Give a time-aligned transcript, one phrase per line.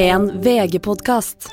[0.00, 1.50] En VG-podkast.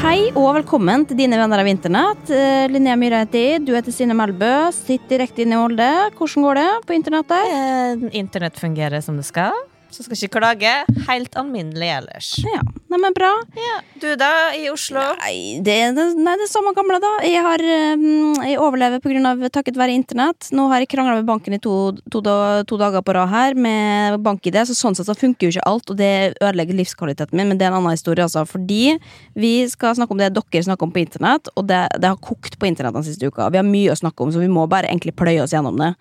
[0.00, 2.32] Hei og velkommen til dine venner av internett.
[2.32, 3.66] Eh, Linnea Myhre heter jeg.
[3.68, 4.70] Du heter Stine Melbø.
[4.72, 5.92] Sitter direkte inne i Molde.
[6.16, 7.52] Hvordan går det på internettet?
[7.52, 9.52] Eh, Internett fungerer som det skal.
[9.90, 10.72] Så skal ikke klage.
[11.06, 12.30] Helt alminnelig ellers.
[12.42, 12.60] Ja,
[12.90, 13.30] nei, men bra.
[13.56, 13.76] Ja.
[14.02, 15.02] Du da, i Oslo?
[15.22, 17.12] Nei, det, nei, det er samme gamle, da.
[17.24, 18.06] Jeg, har, eh,
[18.50, 20.50] jeg overlever på grunn av takket være internett.
[20.56, 24.18] Nå har jeg krangla med banken i to, to, to dager på rad her med
[24.26, 27.60] bank-ID, så sånn sett så funker jo ikke alt, og det ødelegger livskvaliteten min, men
[27.60, 28.44] det er en annen historie, altså.
[28.48, 28.98] Fordi
[29.38, 32.58] vi skal snakke om det dere snakker om på internett, og det, det har kokt
[32.58, 33.50] på internett den siste uka.
[33.54, 35.94] Vi har mye å snakke om, så vi må bare egentlig pløye oss gjennom det.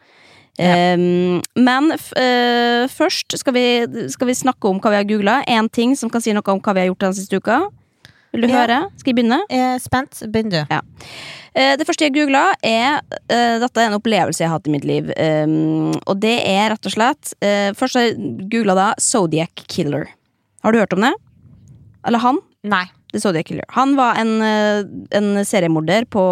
[0.57, 3.63] Um, men f eh, først skal vi,
[4.13, 5.39] skal vi snakke om hva vi har googla.
[5.51, 7.65] Én ting som kan si noe om hva vi har gjort den siste uka.
[8.31, 8.61] Vil du Ja.
[8.61, 8.77] høre?
[8.99, 9.41] Skal jeg begynne?
[9.49, 10.23] Er spent.
[10.31, 10.59] Begynn du.
[11.55, 14.71] Eh, Det første jeg googla, er eh, Dette er en opplevelse jeg har hatt i
[14.71, 15.11] mitt liv.
[15.17, 20.07] Um, og det er rett og slett eh, Først har jeg googla da Zodiac Killer.
[20.63, 21.13] Har du hørt om det?
[22.05, 22.39] Eller han?
[22.63, 22.85] Nei.
[23.15, 23.65] The Zodiac Killer.
[23.77, 26.23] Han var en, eh, en seriemorder på,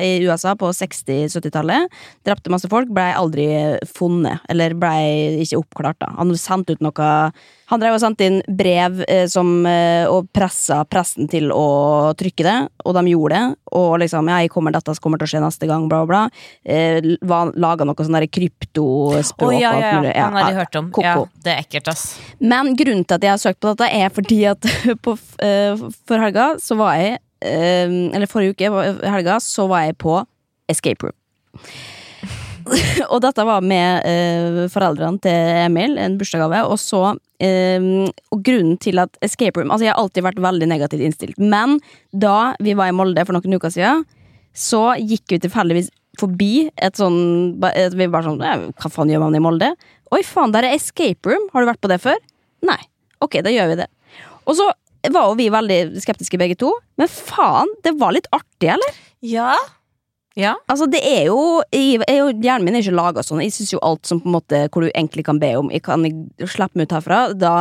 [0.00, 1.92] i USA på 60-70-tallet.
[2.24, 3.48] Drepte masse folk, blei aldri
[3.84, 4.40] funnet.
[4.48, 6.14] Eller blei ikke oppklart, da.
[6.16, 7.10] Han sendte ut noe
[7.72, 12.44] Han drev og sendte inn brev eh, som, eh, og pressa pressen til å trykke
[12.44, 13.56] det, og de gjorde det.
[13.80, 16.26] Og liksom ja, jeg kommer dette kommer til å skje neste gang, bla, bla.
[16.60, 20.26] Eh, Laga noe sånn kryptospråk Oh, ja, alt ja, ja.
[20.28, 20.92] Han har jeg hørt om.
[21.02, 22.04] Ja, det er ekkelt, ass.
[22.38, 24.68] Men grunnen til at jeg har søkt på dette, er fordi at
[25.04, 25.16] på,
[25.48, 28.70] eh, for helga så var jeg eh, Eller forrige uke,
[29.10, 30.20] helga, så var jeg på
[30.70, 31.16] Escape Room.
[33.12, 36.62] og dette var med eh, foreldrene til Emil, en bursdagsgave.
[36.70, 37.02] Og så
[37.42, 37.88] eh,
[38.32, 41.78] Og grunnen til at Escape Room Altså, jeg har alltid vært veldig negativt innstilt, men
[42.12, 44.06] da vi var i Molde for noen uker siden,
[44.54, 45.90] så gikk vi tilfeldigvis
[46.20, 49.72] forbi et sånn Vi var sånn «Eh, Hva faen gjør man i Molde?
[50.14, 51.48] Oi, faen, der er Escape Room.
[51.52, 52.20] Har du vært på det før?
[52.64, 52.78] Nei.
[53.24, 53.88] Ok, da gjør vi det.
[54.44, 54.68] Og så
[55.12, 59.00] var jo vi veldig skeptiske begge to, men faen, det var litt artig, eller?
[59.20, 59.52] Ja.
[60.34, 60.56] Ja.
[60.66, 63.42] Altså, det er jo, jeg, jeg, er Hjernen min er ikke laga sånn.
[63.44, 65.84] Jeg syns jo alt som på en måte hvor du egentlig kan be om Jeg
[65.86, 66.02] kan
[66.42, 67.52] slippe meg ut herfra, da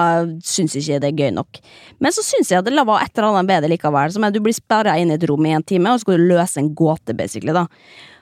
[0.41, 1.59] syns jeg ikke det er gøy nok.
[2.01, 4.15] Men så syns jeg at det var et eller annet bedre likevel.
[4.15, 6.17] Som er du blir sperra inn i et rom i en time, og så skal
[6.17, 7.53] du løse en gåte, basically.
[7.53, 7.67] da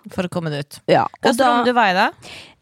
[0.10, 0.80] For å komme det ut.
[0.90, 2.08] ja, Hva og slags rom du var i, da?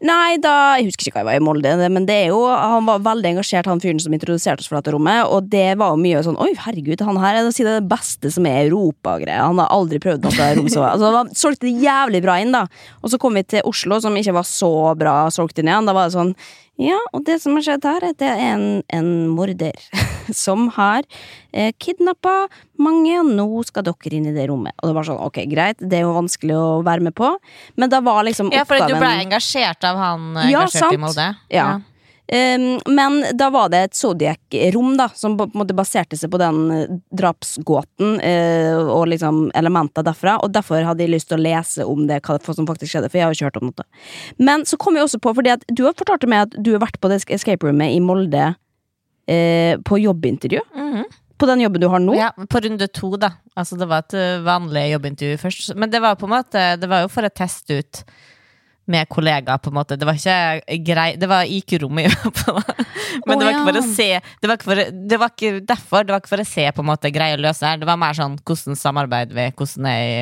[0.04, 2.86] Nei, da Jeg husker ikke hva jeg var i Molde, men det er jo Han
[2.88, 6.00] var veldig engasjert, han fyren som introduserte oss for dette rommet, og det var jo
[6.00, 9.18] mye sånn Oi, herregud, han her er det, det beste som er Europa.
[9.28, 12.66] Han har aldri prøvd noe rom så Altså, han solgte det jævlig bra inn, da.
[13.00, 15.88] Og så kom vi til Oslo, som ikke var så bra solgt inn igjen.
[15.88, 16.34] Da var det sånn
[16.80, 19.76] Ja, og det som har skjedd her, er at det er en, en morder
[20.36, 21.04] som har
[21.52, 22.48] eh, kidnappa
[22.80, 24.76] mange, og nå skal dere inn i det rommet.
[24.80, 27.32] Og det var sånn, ok, greit, det er jo vanskelig å være med på,
[27.80, 30.98] men da var liksom Ja, for du ble engasjert av han eh, Ja, engasjert sant.
[30.98, 31.30] i Molde?
[31.52, 31.70] Ja.
[32.30, 36.38] Um, men da var det et Zodiac-rom da Som på en måte baserte seg på
[36.38, 41.42] den eh, drapsgåten uh, Og liksom elementer derfra Og derfor hadde jeg lyst til å
[41.42, 43.88] lese om det Hva som faktisk skjedde, for jeg har jo ikke hørt om noe
[44.38, 46.84] Men så kom jeg også på, fordi at du har fortalt meg At du har
[46.84, 48.52] vært på det escape roomet i Molde
[49.30, 51.04] eh, På jobbintervju Mhm.
[51.40, 53.30] På den jobben du har nå Ja, på runde to, da.
[53.56, 55.70] Altså, det var et uh, vanlig jobbintervju først.
[55.74, 58.02] Men det var på en måte Det var jo for å teste ut
[58.90, 59.96] med kollegaer, på en måte.
[59.96, 62.10] Det var ikke grei Det var IQ-rommet,
[63.26, 65.52] men Å, det var ikke for å se det var, ikke for, det var ikke
[65.64, 66.04] derfor.
[66.04, 67.78] Det var ikke for å se på en måte greie løse her.
[67.80, 70.20] Det var mer sånn hvordan samarbeider vi, hvordan er i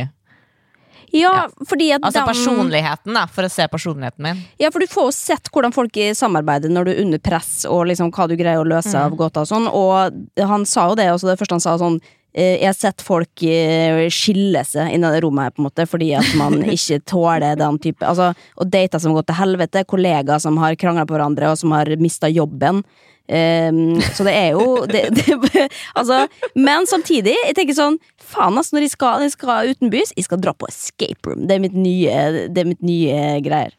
[1.13, 4.43] Ja, fordi at Altså dem- personligheten, da, for å se personligheten min.
[4.61, 7.87] Ja, for du får jo sett hvordan folk samarbeider når du er under press, og
[7.87, 11.07] liksom hva du greier å løse av gåta og sånn, og han sa jo det
[11.13, 12.01] også, det første han sa sånn
[12.39, 16.13] jeg har sett folk eh, skille seg i det rommet her, på en måte, fordi
[16.19, 20.59] at man ikke tåler den type Altså, og dater som går til helvete, kollegaer som
[20.63, 22.83] har krangla på hverandre, og som har mista jobben.
[23.29, 26.23] Um, så det er jo det, det, altså,
[26.57, 30.41] Men samtidig, jeg tenker sånn Faen, altså, når jeg skal, jeg skal utenbys, jeg skal
[30.41, 31.45] dra på escape room.
[31.45, 33.77] Det er mitt nye, det er mitt nye greier.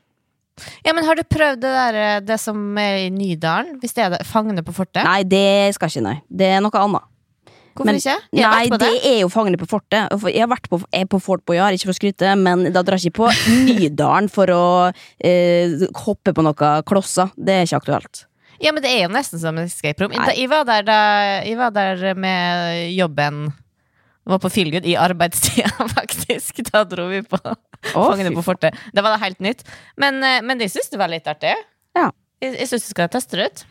[0.83, 3.79] Ja, men Har du prøvd det der, eh, det som er i Nydalen?
[3.81, 5.03] Hvis det er det, Fangene på fortet?
[5.07, 6.17] Nei, det skal ikke, nei.
[6.29, 7.07] Det er noe annet.
[7.79, 8.15] Hvorfor men- ikke?
[8.35, 8.89] Nei, det det.
[9.07, 10.11] er jo Fangene på fortet.
[10.27, 12.83] Jeg har vært på, jeg er på Fort Boyard, ikke for å skryte, men da
[12.83, 13.29] drar jeg ikke på
[13.69, 14.63] Nydalen for å
[15.23, 17.31] eh, hoppe på noen klosser.
[17.39, 18.25] Det er ikke aktuelt.
[18.59, 20.11] Ja, men det er jo nesten som en escape room.
[20.11, 20.99] Da, jeg, var der da,
[21.47, 23.53] jeg var der med jobben
[24.29, 26.59] Var på Feelgood i arbeidstida, faktisk.
[26.67, 27.39] Da dro vi på
[27.93, 28.75] Fangene på fortet.
[28.93, 29.63] Da var det helt nytt.
[29.97, 31.55] Men, eh, men jeg syns det var litt artig.
[31.95, 32.09] Ja.
[32.43, 33.63] Jeg, jeg syns du skal teste det ut.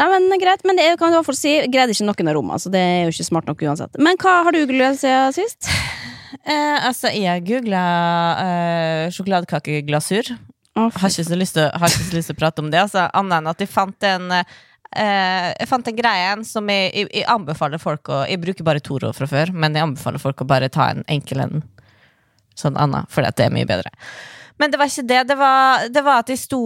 [0.00, 2.34] Nei, men greit, men det kan du i hvert fall si Greide ikke noen av
[2.34, 3.94] rommene, så det er jo ikke smart nok uansett.
[4.02, 5.70] Men hva har du googlet siden sist?
[6.44, 7.80] Eh, altså, jeg googla
[8.42, 10.32] eh, sjokoladekakeglasur.
[10.76, 13.70] Oh, Har ikke så lyst til, å- prate om det, altså, annet enn at jeg
[13.70, 14.42] fant en eh,
[15.54, 19.12] Jeg fant en greie som jeg, jeg, jeg anbefaler folk å Jeg bruker bare Toro
[19.14, 21.62] fra før, men jeg anbefaler folk å bare ta en enkel en
[22.58, 23.94] sånn annen, fordi at det er mye bedre.
[24.60, 25.20] Men det var ikke det.
[25.28, 26.62] Det var, det var at de sto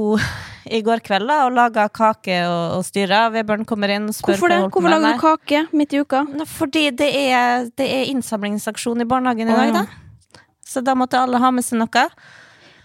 [0.69, 3.23] i går kveld da, og laga kake og, og styra.
[3.32, 4.58] Vebjørn kommer inn og spør Hvorfor det?
[4.67, 6.23] Hvorfor lager du kake midt i uka?
[6.29, 9.85] Nå, Fordi det er, det er innsamlingsaksjon i barnehagen i dag, ja.
[9.85, 10.43] da.
[10.69, 12.05] Så da måtte alle ha med seg noe.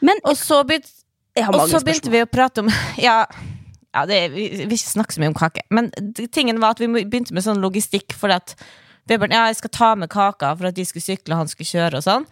[0.03, 0.91] Men Og så begynte
[1.49, 2.69] og så begynte vi å prate om
[3.01, 3.23] Ja,
[3.95, 5.65] ja det, vi vi vil ikke snakke så mye om kake.
[5.73, 5.91] Men
[6.31, 8.15] tingen var at vi begynte med sånn logistikk.
[8.15, 8.55] For at
[9.09, 11.67] Vebjørn ja, jeg skal ta med kaka for at de skulle sykle, og han skulle
[11.67, 12.27] kjøre og sånn.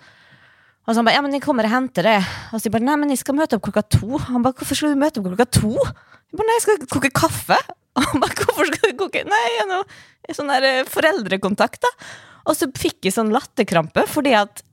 [0.88, 2.18] Og så han bare ja, men jeg kommer og henter det.
[2.51, 4.18] Og så jeg bare nei, men jeg skal møte opp klokka to.
[4.31, 5.75] Han bare hvorfor skal du møte opp klokka to?
[5.78, 7.60] Jeg bare nei, jeg skal koke kaffe.
[8.00, 11.81] Og han bare hvorfor skal du koke Nei, jeg er noe sånn der eh, foreldrekontakt,
[11.83, 12.12] da.
[12.50, 14.63] Og så fikk jeg sånn latterkrampe fordi at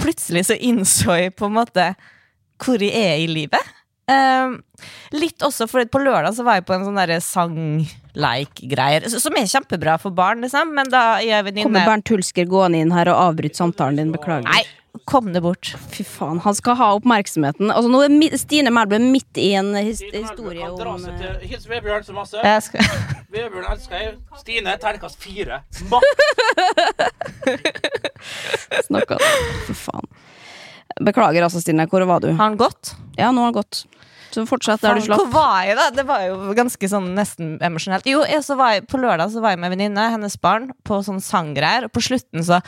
[0.00, 1.88] plutselig så innså jeg på en måte
[2.62, 3.72] hvor jeg er i livet.
[4.04, 4.58] Um,
[5.16, 9.48] litt også, for på lørdag så var jeg på en sånn derre sangleik-greier, som er
[9.48, 13.30] kjempebra for barn, liksom, men da jeg venninne Kommer Bernt Hulsker gående inn her og
[13.30, 14.12] avbryter samtalen din?
[14.14, 14.44] Beklager.
[14.50, 14.62] Nei,
[15.04, 15.76] kom det bort.
[15.90, 17.70] Fy faen, han skal ha oppmerksomheten.
[17.72, 22.12] Altså, nå er Stine Melbø midt i en his historie om eh, Hils Vebjørn så
[22.16, 22.38] masse.
[22.38, 22.80] Jeg skal,
[23.34, 24.14] Vebjørn elsker jeg.
[24.40, 25.62] Stine, terningkast fire.
[28.86, 29.18] Snakka
[29.66, 30.06] Fy faen.
[31.02, 31.88] Beklager altså, Stine.
[31.90, 32.30] Hvor var du?
[32.30, 32.94] har han gått?
[33.18, 33.84] Ja, nå har han gått.
[34.34, 35.20] Så fortsett der du slapp.
[35.22, 35.90] Hvor var jeg, da?
[35.94, 38.06] Det var jo ganske sånn nesten emosjonelt.
[38.10, 40.72] Jo, jeg, så var jeg, på lørdag så var jeg med en venninne, hennes barn,
[40.86, 42.58] på sånn sanggreier, og på slutten så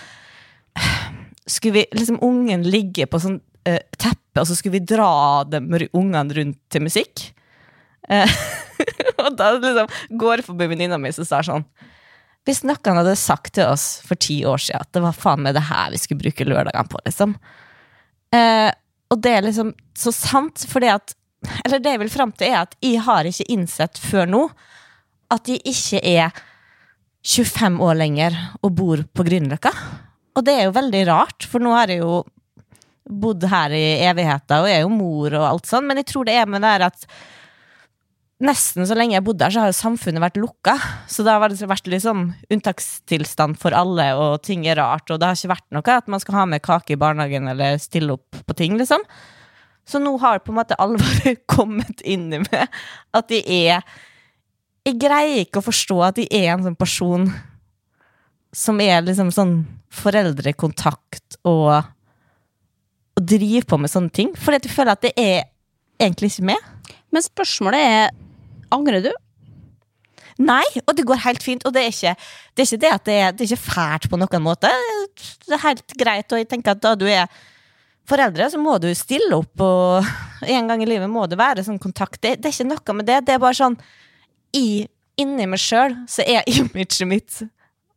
[1.46, 5.68] skulle vi liksom ungen ligge på sånn eh, teppe, og så skulle vi dra dem,
[5.92, 7.28] ungene rundt til musikk.
[8.08, 8.38] Eh,
[9.24, 11.64] og da liksom går forbi venninna mi som sa sånn
[12.46, 15.56] Hvis noen hadde sagt til oss for ti år siden at det var faen meg
[15.56, 17.34] det her vi skulle bruke lørdagene på, liksom.
[18.34, 18.70] Eh,
[19.10, 21.14] og det er liksom så sant, fordi at
[21.64, 24.42] Eller det jeg vil fram til, er at jeg har ikke innsett før nå
[25.30, 26.34] at jeg ikke er
[27.26, 29.72] 25 år lenger og bor på Grünerløkka.
[30.36, 32.20] Og det er jo veldig rart, for nå har jeg jo
[33.06, 36.34] bodd her i evigheter og er jo mor og alt sånn, men jeg tror det
[36.36, 37.06] er med det her at
[38.42, 40.74] nesten så lenge jeg bodde her, så har jo samfunnet vært lukka.
[41.08, 45.30] Så det har vært, litt liksom unntakstilstand for alle, og ting er rart, og det
[45.30, 48.42] har ikke vært noe at man skal ha med kake i barnehagen eller stille opp
[48.44, 49.04] på ting, liksom.
[49.86, 52.78] Så nå har på en måte alvoret kommet inn i meg.
[53.14, 53.86] At de er
[54.86, 57.24] Jeg greier ikke å forstå at de er en sånn person
[58.56, 59.58] som er liksom sånn
[59.92, 61.92] foreldrekontakt og
[63.16, 64.34] Å drive på med sånne ting.
[64.36, 65.46] Fordi at jeg føler at det er
[65.96, 66.66] egentlig ikke med.
[67.08, 68.10] Men spørsmålet er
[68.76, 69.08] Angrer du?
[70.42, 71.64] Nei, og det går helt fint.
[71.64, 74.10] Og det er ikke det, er ikke det at det er, det er ikke fælt
[74.12, 74.68] på noen måte.
[75.46, 77.24] Det er helt greit, og jeg tenker at da du er
[78.06, 81.80] foreldre, så må du stille opp, og en gang i livet må det være sånn
[81.80, 82.20] kontakt.
[82.20, 83.22] Det, det er ikke noe med det.
[83.24, 83.80] Det er bare sånn
[84.52, 84.84] i,
[85.16, 87.38] Inni meg sjøl så er imaget mitt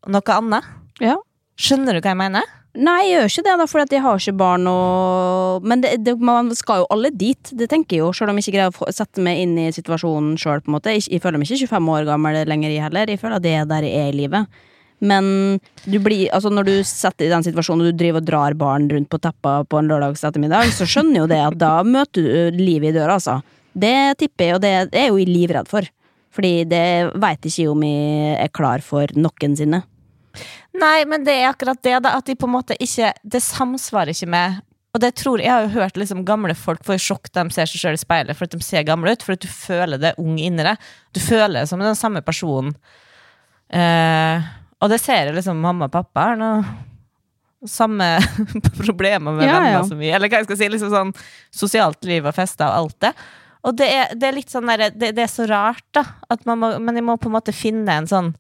[0.08, 0.72] noe annet.
[1.04, 1.18] Ja.
[1.60, 2.56] Skjønner du hva jeg mener?
[2.80, 6.14] Nei, jeg gjør ikke det, da, for jeg har ikke barn og Men det, det,
[6.22, 8.94] man skal jo alle dit, det tenker jeg jo, selv om jeg ikke greier å
[8.94, 10.62] sette meg inn i situasjonen sjøl.
[10.86, 13.10] Jeg, jeg føler meg ikke 25 år gammel lenger, jeg heller.
[13.10, 14.62] Jeg føler at det er der jeg er i livet.
[15.00, 18.56] Men du blir, altså når du setter i den situasjonen og du driver og drar
[18.60, 22.52] barn rundt på teppa på en lørdags ettermiddag, så skjønner jo det at da møter
[22.52, 23.40] du livet i døra, altså.
[23.80, 25.88] Det tipper jeg, og det er jeg jo livredd for.
[26.36, 26.84] Fordi det
[27.18, 29.82] veit ikke jeg om jeg er klar for noensinne.
[30.80, 34.14] Nei, men det er akkurat det, da, at de på en måte ikke Det samsvarer
[34.14, 34.60] ikke med
[34.94, 37.82] Og det tror Jeg har jo hørt liksom gamle folk få sjokk de ser seg
[37.82, 40.38] sjøl i speilet, for at de ser gamle ut, for at du føler det ung
[40.42, 40.78] inni deg.
[41.14, 42.74] Du føler det som den samme personen.
[43.70, 44.48] Eh,
[44.82, 46.50] og det ser jeg liksom mamma og pappa har nå.
[47.70, 48.08] samme
[48.80, 49.84] problemer med Ja, venner ja.
[49.86, 51.14] som vi Eller hva jeg skal si, liksom sånn
[51.54, 53.14] sosialt liv og fester og alt det.
[53.68, 56.06] Og det er, det er litt sånn der, det, det er så rart, da.
[56.32, 58.34] At man må, men jeg må på en måte finne en sånn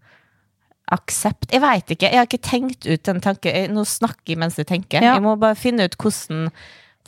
[0.95, 1.49] aksept.
[1.53, 2.09] Jeg veit ikke.
[2.09, 3.73] Jeg har ikke tenkt ut den tanken.
[3.75, 5.03] Nå snakker jeg mens jeg tenker.
[5.03, 5.17] Ja.
[5.17, 6.49] Jeg må bare finne ut hvordan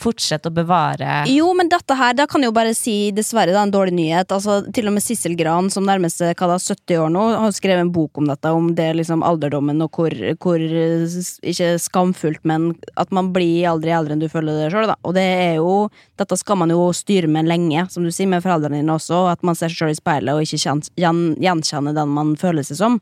[0.02, 3.64] fortsette å bevare Jo, men dette her, da kan jeg jo bare si dessverre da,
[3.66, 4.32] en dårlig nyhet.
[4.34, 7.94] Altså, til og med Sissel Gran, som nærmer seg 70 år nå, har skrevet en
[7.94, 13.32] bok om dette, om det liksom alderdommen og hvor, hvor Ikke skamfullt, men at man
[13.36, 14.98] blir aldri eldre enn du føler det sjøl, da.
[15.06, 18.44] Og det er jo Dette skal man jo styre med lenge, som du sier, med
[18.44, 22.36] foreldrene dine også, at man ser seg sjøl i speilet og ikke gjenkjenner den man
[22.40, 23.00] føler seg som.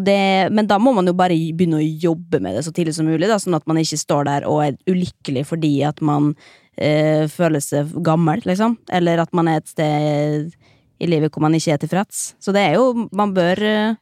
[0.00, 3.04] Det, men da må man jo bare begynne å jobbe med det så tidlig som
[3.04, 6.30] mulig, da, sånn at man ikke står der og er ulykkelig fordi at man
[6.80, 8.78] øh, føler seg gammel, liksom.
[8.88, 10.54] Eller at man er et sted
[11.02, 12.32] i livet hvor man ikke er tilfreds.
[12.40, 13.94] Så det er jo Man bør øh,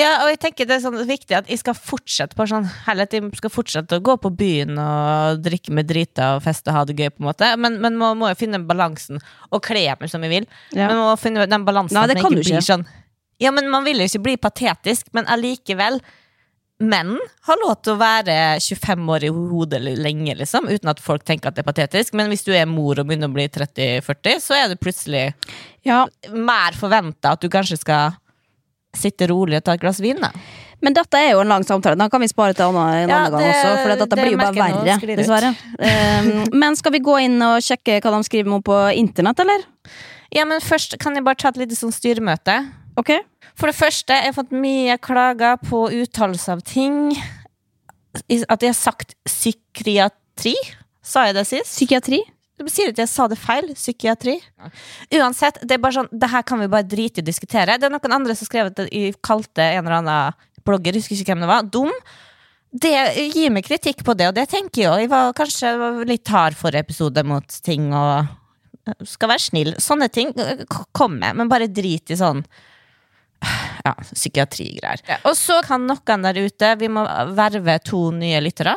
[0.00, 3.04] Ja, og jeg tenker det er sånn viktig at jeg skal fortsette på sånn Heller
[3.04, 6.78] at jeg skal fortsette å gå på byen og drikke med drita og feste og
[6.78, 7.50] ha det gøy, på en måte.
[7.60, 9.20] Men, men man må jo finne balansen,
[9.52, 10.48] og kle meg som jeg vil.
[10.72, 10.88] Ja.
[10.88, 12.56] Men man må finne den balansen Nei, at det man kan du ikke.
[12.56, 12.88] blir sånn
[13.42, 16.00] Ja, men man vil jo ikke bli patetisk, men allikevel
[16.82, 17.12] Menn
[17.46, 21.52] har lov til å være 25 år i hodet lenge, liksom, uten at folk tenker
[21.52, 22.16] at det er patetisk.
[22.18, 25.28] Men hvis du er mor og begynner å bli 30-40, så er det plutselig
[25.86, 26.00] Ja,
[26.34, 28.16] mer forventa at du kanskje skal
[28.98, 30.18] sitte rolig og ta et glass vin.
[30.20, 30.32] Da.
[30.82, 31.96] Men dette er jo en lang samtale.
[31.98, 33.76] Den kan vi spare til en annen, en Ja, gang det- også.
[33.82, 35.54] For dette det blir jo bare verre, dessverre.
[35.78, 39.62] Um, men skal vi gå inn og sjekke hva de skriver om på internett, eller?
[40.34, 42.81] Ja, men først kan jeg bare ta et lite sånn styremøte.
[43.00, 43.14] Ok?
[43.58, 47.14] For det første, jeg har fått mye klager på uttalelse av ting.
[48.12, 50.54] At jeg har sagt psykiatri.
[51.02, 51.72] Sa jeg det sist?
[51.72, 52.20] Psykiatri?
[52.62, 53.72] Du sier at jeg sa det feil.
[53.76, 54.36] Psykiatri.
[55.18, 57.78] Uansett, det er bare sånn Det her kan vi bare drite i å diskutere.
[57.80, 61.32] Det er noen andre som skrev at jeg kalte en eller annen blogger, husker ikke
[61.32, 61.90] hvem det var, dum.
[62.72, 62.92] Det
[63.34, 64.92] gir meg kritikk på det, og det tenker jeg jo.
[65.02, 65.72] Jeg var kanskje
[66.08, 68.30] litt hard for episode mot ting og
[69.06, 69.72] skal være snill.
[69.82, 70.30] Sånne ting
[70.96, 72.40] kommer, men bare drit i sånn
[73.86, 75.22] ja, psykiatrigreier.
[75.28, 77.04] Og så kan noen der ute Vi må
[77.36, 78.76] verve to nye lyttere.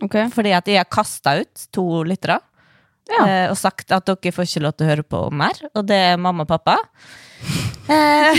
[0.00, 0.30] Okay.
[0.32, 2.40] Fordi at jeg har kasta ut to lyttere.
[3.10, 3.24] Ja.
[3.26, 5.60] Eh, og sagt at dere får ikke lov til å høre på mer.
[5.74, 6.78] Og det er mamma og pappa.
[7.90, 8.36] Eh,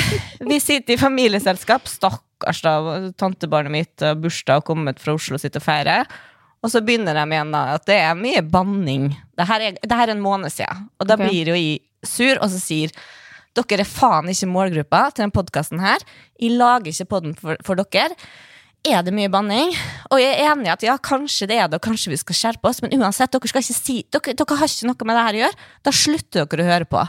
[0.47, 1.89] vi sitter i familieselskap.
[1.89, 2.75] Stakkars da,
[3.19, 6.05] tantebarnet mitt har bursdag og kommet fra Oslo og sitter og feirer.
[6.63, 9.09] Og så begynner de igjen da, at det er mye banning.
[9.35, 10.85] Det her er, det her er en måned siden.
[11.01, 11.27] Og da okay.
[11.27, 12.95] blir jo jeg sur, og så sier
[13.57, 16.03] dere er faen ikke målgruppa til denne podkasten her.
[16.39, 18.15] Jeg lager ikke podden for, for dere.
[18.87, 19.75] Er det mye banning?
[20.09, 22.37] Og jeg er enig i at ja, kanskje det er det, og kanskje vi skal
[22.37, 25.25] skjerpe oss, men uansett, dere skal ikke si Dere, dere har ikke noe med det
[25.27, 25.67] her å gjøre.
[25.85, 27.03] Da slutter dere å høre på.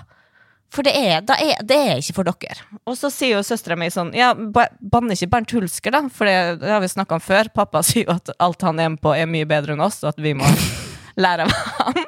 [0.73, 2.67] For det er, da er, det er ikke for dere.
[2.89, 6.07] Og så sier jo søstera mi sånn Ja, banne ikke Bernt Hulsker, da?
[6.13, 7.53] For det, det har vi snakka om før.
[7.53, 10.13] Pappa sier jo at alt han er med på, er mye bedre enn oss, og
[10.13, 10.49] at vi må
[11.25, 12.05] lære av han.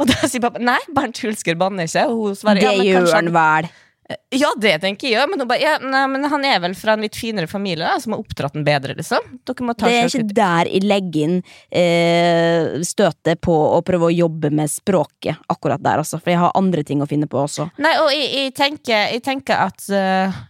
[0.00, 2.08] Og da sier pappa nei, Bernt Hulsker banner ikke.
[2.10, 3.70] Hun svarer Det ja, gjør han vel.
[4.34, 7.18] ja, det tenker jeg òg, men, ja, nei, men han er vel fra en litt
[7.18, 9.28] finere familie, da, som har oppdratt den bedre, liksom.
[9.46, 11.36] Det er ikke ikke der jeg legger inn
[11.68, 16.18] eh, støtet på å prøve å jobbe med språket akkurat der, altså.
[16.18, 17.70] For jeg har andre ting å finne på også.
[17.82, 20.40] Nei, og jeg, jeg, tenker, jeg tenker at uh,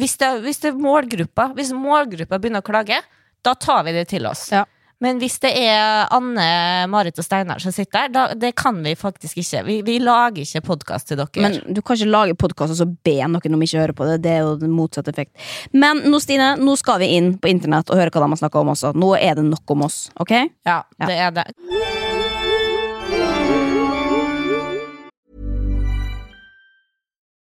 [0.00, 2.98] hvis, det, hvis det er målgruppa Hvis målgruppa begynner å klage,
[3.44, 4.48] da tar vi det til oss.
[4.54, 4.64] Ja.
[5.04, 6.44] Men hvis det er Anne,
[6.88, 9.60] Marit og Steinar som sitter der, da, det kan vi faktisk ikke.
[9.66, 11.42] Vi, vi lager ikke podkast til dere.
[11.44, 14.08] Men du kan ikke lage podkast og så be noen om ikke å høre på
[14.08, 14.18] det.
[14.24, 15.34] Det er jo den motsatte effekt.
[15.76, 18.64] Men nå, Stine, nå skal vi inn på internett og høre hva de har snakka
[18.64, 18.94] om også.
[18.96, 20.34] Nå er det nok om oss, ok?
[20.64, 21.06] ja, Ja.
[21.06, 21.46] det er det.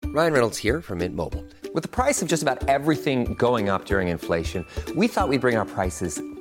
[0.05, 1.45] Ryan Reynolds here from Mint Mobile.
[1.73, 5.55] With the price of just about everything going up during inflation, we thought we'd bring
[5.55, 6.19] our prices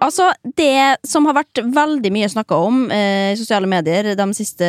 [0.00, 4.64] Altså, det som har vært veldig mye snakka om eh, i sosiale medier de siste,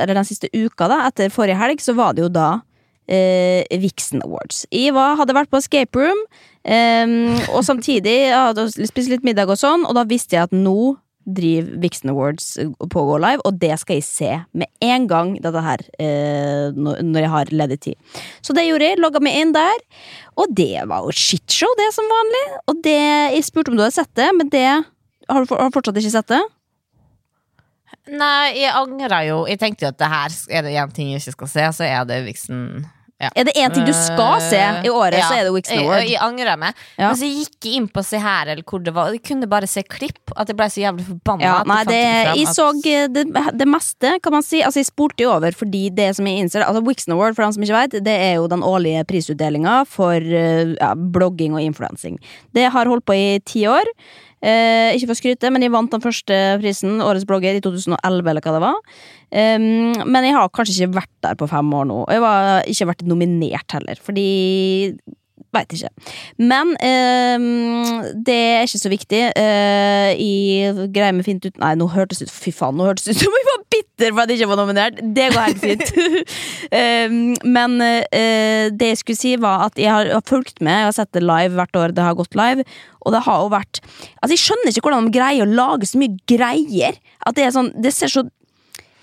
[0.00, 2.48] eller den siste uka, da, etter forrige helg, så var det jo da
[3.04, 4.64] eh, Vixen Awards.
[4.72, 6.22] Iva hadde vært på escape room,
[6.64, 7.04] eh,
[7.52, 10.96] og samtidig hadde spist litt middag og sånn, og da visste jeg at nå
[11.26, 15.62] driver Vixen Awards på Go live, og det skal jeg se med en gang dette
[15.64, 18.20] her, eh, når, jeg har ledig tid.
[18.46, 19.86] Så det gjorde jeg, logga meg inn der,
[20.38, 22.44] og det var jo shitshow, det som vanlig.
[22.70, 23.00] Og det,
[23.36, 26.14] jeg spurte om du hadde sett det, men det har du, har du fortsatt ikke
[26.14, 26.42] sett det?
[28.06, 29.40] Nei, jeg angra jo.
[29.50, 31.88] Jeg tenkte jo at det her er det én ting jeg ikke skal se, så
[31.88, 32.84] er det Vixen.
[33.16, 33.30] Ja.
[33.34, 35.28] Er det én ting du skal se i året, Ja.
[35.30, 36.02] så er det Wixon Jeg, Award.
[36.04, 36.74] jeg angrer meg.
[36.98, 37.06] Ja.
[37.08, 39.48] Men så gikk jeg inn på Se her, eller hvor det var, og jeg kunne
[39.48, 40.18] bare se klipp.
[40.36, 41.40] At jeg ble så jævlig forbanna.
[41.46, 43.24] Ja, nei, jeg det, frem jeg så eh, det,
[43.62, 44.60] det meste, kan man si.
[44.60, 47.52] Altså, jeg spolte jo over fordi det som jeg innser Altså, Wixon Award, for dem
[47.56, 52.20] som ikke vet, det er jo den årlige prisutdelinga for eh, ja, blogging og influensing.
[52.52, 53.88] Det har holdt på i ti år.
[54.44, 58.30] Eh, ikke for å skryte, men jeg vant den første prisen, Årets blogger, i 2011,
[58.30, 58.80] eller hva det var.
[59.32, 59.58] Eh,
[60.04, 62.02] men jeg har kanskje ikke vært der på fem år nå.
[62.04, 64.28] Og jeg har ikke vært nominert heller, fordi
[65.56, 65.90] Veit ikke.
[66.52, 67.46] Men eh,
[68.26, 69.22] det er ikke så viktig.
[69.38, 70.32] Eh, I
[70.92, 73.24] greier med fint ut Nei, nå hørtes det ut Fy faen, nå hørtes det ut
[73.24, 75.00] som vi var bitter for at jeg ikke var nominert.
[75.16, 75.94] Det går helt fint.
[76.80, 77.16] eh,
[77.56, 80.82] men det jeg skulle si, var at jeg har, jeg har fulgt med.
[80.82, 82.66] Jeg har sett det live hvert år det har gått live.
[83.06, 86.00] Og det har jo vært Altså, jeg skjønner ikke hvordan de greier å lage så
[86.00, 86.98] mye greier.
[87.26, 88.26] At det er sånn Det ser så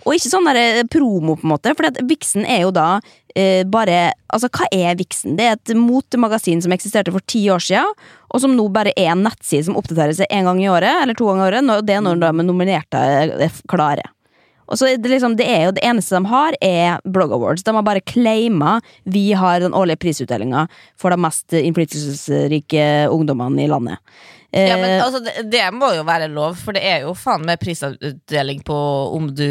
[0.03, 1.73] og ikke sånn der eh, promo, på en måte.
[1.77, 2.87] For Vixen er jo da
[3.35, 5.35] eh, bare Altså, hva er Vixen?
[5.37, 7.93] Det er et motemagasin som eksisterte for ti år siden,
[8.33, 11.17] og som nå bare er en nettside som oppdaterer seg én gang i året, eller
[11.17, 11.69] to ganger i året.
[11.69, 14.07] og Det er når de nominerte er klare.
[14.73, 17.65] Og så det, liksom, det er jo det eneste de har, er Blog Awards.
[17.65, 20.65] De har bare claima vi har den årlige prisutdelinga
[20.99, 24.01] for de mest innflytelsesrike ungdommene i landet.
[24.53, 27.41] Ja, men Eh, altså, det, det må jo være lov, for det er jo faen
[27.47, 28.75] meg prisutdeling på
[29.17, 29.47] om du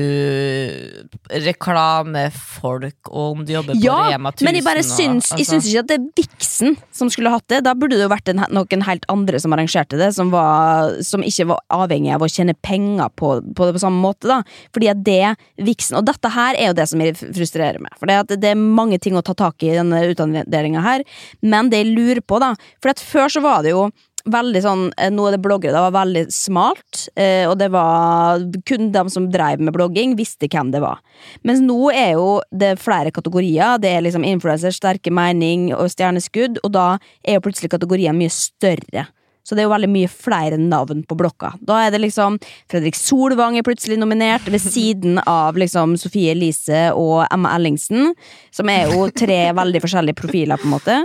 [1.43, 4.47] reklamefolk, og om du jobber på ja, Rema 1000.
[4.47, 5.39] men jeg bare og- altså.
[5.41, 7.65] jeg syns ikke at det er Vixen som skulle hatt det.
[7.65, 11.23] Da burde det jo vært en, noen helt andre som arrangerte det, som, var, som
[11.27, 14.29] ikke var avhengig av å tjene penger på, på det på samme måte.
[14.31, 14.43] da
[14.73, 17.93] Fordi at det Vixen Og dette her er jo det som jeg frustrerer meg.
[17.99, 21.03] For det, det er mange ting å ta tak i i denne utdanninga her,
[21.41, 23.91] men det jeg lurer på, da For at før så var det jo
[24.31, 28.91] veldig sånn, nå er det bloggere det var veldig smalt, eh, og det var kun
[28.95, 31.01] de som drev med blogging, visste hvem det var.
[31.47, 33.81] Mens nå er jo det flere kategorier.
[33.83, 36.87] Det er liksom influenser, sterke mening og stjerneskudd, og da
[37.25, 39.09] er jo plutselig kategorien mye større.
[39.43, 41.57] Så det er jo veldig mye flere navn på blokka.
[41.67, 42.39] Da er det liksom
[42.71, 48.13] Fredrik Solvang er plutselig nominert, ved siden av liksom Sofie Elise og Emma Ellingsen,
[48.55, 50.99] som er jo tre veldig forskjellige profiler, på en måte.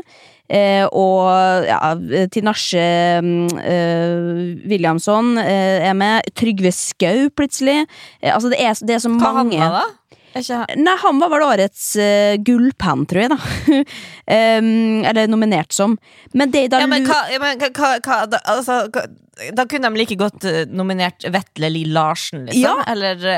[0.47, 1.79] Eh, og ja,
[2.31, 2.87] Tinashe
[3.23, 6.27] mm, eh, Williamson eh, er med.
[6.37, 7.83] Trygve Skau, plutselig.
[8.23, 9.87] Altså, det er, det er så Hva han mange var da?
[10.37, 13.37] Er Nei, han var vel årets uh, gullpenn, tror jeg, da.
[14.59, 15.95] um, eller nominert som.
[16.37, 19.07] Men det da Ja, men hva, ja, men hva, hva, hva da, altså, hva,
[19.57, 22.61] da kunne de like godt nominert Vetle Li Larsen, liksom?
[22.61, 22.85] Ja.
[22.91, 23.37] Eller det,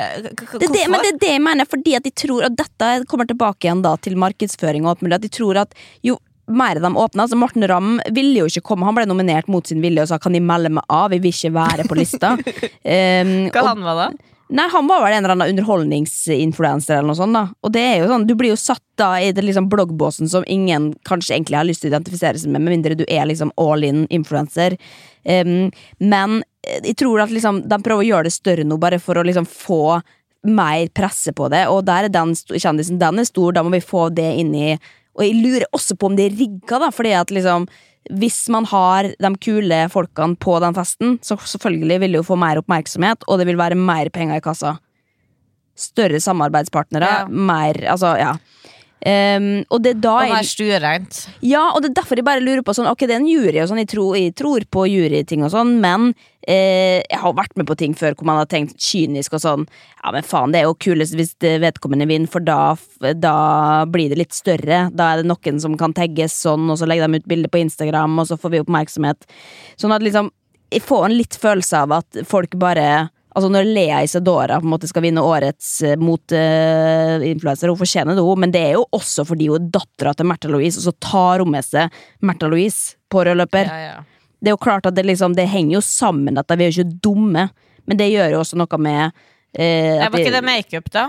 [0.59, 3.69] det, men det er det jeg mener, fordi at de tror at dette kommer tilbake
[3.69, 5.21] igjen da til markedsføring og alt mulig.
[5.21, 7.23] At de tror at jo mer de åpna.
[7.25, 10.17] altså Morten Ramm ville jo ikke komme, han ble nominert mot sin vilje og sa
[10.21, 12.33] kan de melde meg av, vi vil ikke være på lista.
[12.35, 14.09] um, Hva og- han var da?
[14.49, 17.43] Nei, han var vel en eller annen underholdningsinfluenser eller noe sånt, da.
[17.61, 20.45] Og det er jo sånn, du blir jo satt da i det liksom bloggbåsen som
[20.49, 23.51] ingen kanskje egentlig har lyst til å identifisere seg med, med mindre du er liksom
[23.62, 24.73] all in-influenser.
[25.21, 25.69] Um,
[26.01, 29.21] men eh, jeg tror at liksom de prøver å gjøre det større nå, bare for
[29.21, 29.99] å liksom få
[30.49, 33.83] mer presse på det, og der er den kjendisen, den er stor, da må vi
[33.83, 34.69] få det inn i
[35.19, 37.67] Og jeg lurer også på om det er rigga, da, fordi at liksom
[38.15, 42.38] hvis man har de kule folkene på den festen, så selvfølgelig vil det jo få
[42.39, 44.77] mer oppmerksomhet, og det vil være mer penger i kassa.
[45.77, 47.27] Større samarbeidspartnere, Ja.
[47.27, 48.34] mer Altså, ja.
[49.07, 51.19] Ehm, og det er da Og jeg stuereint.
[51.45, 53.55] ja, og det er derfor jeg bare lurer på sånn Ok, det er en jury,
[53.62, 56.09] og sånn, jeg tror, jeg tror på juryting og sånn, men
[56.43, 59.63] eh, jeg har vært med på ting før hvor man har tenkt kynisk og sånn
[60.03, 62.75] Ja, men faen, det er jo kulest hvis vedkommende vinner, for da,
[63.15, 64.89] da blir det litt større.
[64.91, 67.62] Da er det noen som kan tagges sånn, og så legger de ut bilder på
[67.63, 69.27] Instagram, og så får vi oppmerksomhet.
[69.79, 70.31] Sånn at liksom
[70.69, 74.73] Jeg får en litt følelse av at folk bare Altså Når Lea Isadora på en
[74.73, 79.25] måte skal vinne årets uh, motinfluenser, hun fortjener det, hun, men det er jo også
[79.29, 81.93] fordi hun er dattera til Märtha Louise, og så tar hun med seg
[82.25, 83.69] Märtha Louise på rød løper.
[83.69, 84.29] Ja, ja.
[84.39, 86.79] Det er jo klart at det, liksom, det henger jo sammen, dette, vi er jo
[86.79, 87.49] ikke dumme,
[87.89, 91.05] men det gjør jo også noe med uh, at var ikke det makeup, da?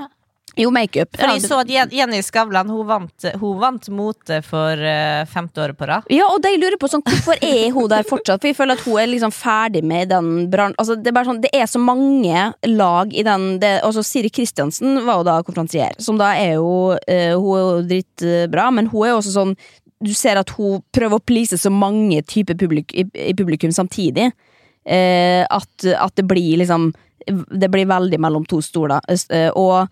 [0.59, 1.13] Jo, makeup.
[1.15, 5.79] For jeg så at Jenny Skavlan hun vant, hun vant mote for uh, femte året
[5.79, 6.09] på rad.
[6.13, 8.43] Ja, og de lurer på sånn, Hvorfor er hun der fortsatt?
[8.43, 11.43] For jeg føler at hun er liksom ferdig med den bransjen altså, det, er sånn,
[11.45, 15.95] det er så mange lag i den det, altså, Siri Kristiansen var jo da konferansier,
[16.03, 19.55] som da er jo uh, Hun er jo drittbra, men hun er jo også sånn
[20.01, 24.31] Du ser at hun prøver å please så mange typer publik, i, i publikum samtidig.
[24.31, 26.91] uh, at, at det blir liksom
[27.31, 29.01] Det blir veldig mellom to stoler.
[29.31, 29.87] Eh, og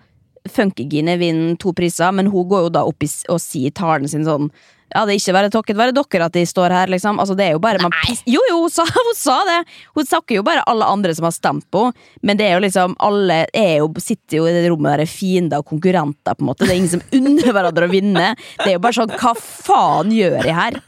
[0.53, 4.27] Funkygine vinner to priser, men hun går jo da opp i, og sier talen sin
[4.29, 4.51] sånn
[4.89, 7.19] ja, det er ikke bare takket være dere at de står her, liksom.
[7.21, 7.93] Altså, det er jo bare man
[8.25, 9.59] Jo, jo, hun sa, hun sa det!
[9.99, 11.91] Hun takker jo bare alle andre som har stemt på
[12.25, 15.11] men det er jo liksom Alle er jo, sitter jo i det rommet der er
[15.11, 16.65] fiender og konkurrenter, på en måte.
[16.65, 18.31] Det er ingen som unner hverandre å vinne.
[18.63, 20.81] Det er jo bare sånn, hva faen gjør jeg her?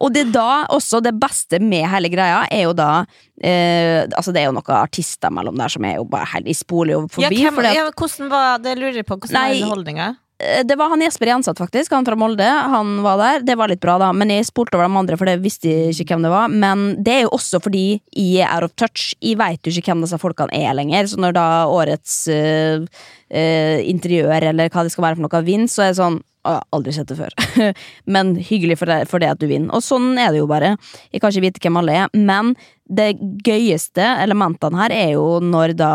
[0.00, 3.04] Og det er da også det beste med hele greia er jo da
[3.42, 6.54] eh, Altså det er jo noen artister mellom der som er jo bare helt De
[6.54, 7.42] spoler jo Ja, forbi.
[7.44, 8.76] hvem, at- ja, hvordan var det?
[8.78, 9.16] lurer jeg på.
[9.18, 9.60] Hvordan var Nei.
[9.62, 10.16] underholdninga?
[10.38, 11.90] Eh, Det var han Jesper Jenseth, faktisk.
[11.96, 12.44] Han fra Molde.
[12.44, 13.40] Han var der.
[13.42, 14.12] Det var litt bra, da.
[14.12, 16.48] Men jeg spolte over de andre, for det visste jeg ikke hvem det var.
[16.52, 19.14] Men det er jo også fordi jeg er out of touch.
[19.22, 21.04] Jeg veit jo ikke hvem disse folkene er lenger.
[21.08, 22.84] Så når da årets øh,
[23.32, 26.20] øh, interiør, eller hva det skal være for noe, vinner, så er det sånn «Å,
[26.20, 26.35] jeg har
[26.74, 27.34] aldri sett det før.
[28.14, 29.72] men hyggelig for det, for det at du vinner.
[29.76, 30.74] Og sånn er det jo bare.
[31.10, 32.16] Jeg kan ikke vite hvem alle er.
[32.16, 32.54] Men
[32.86, 33.14] det
[33.46, 35.92] gøyeste elementene her er jo når da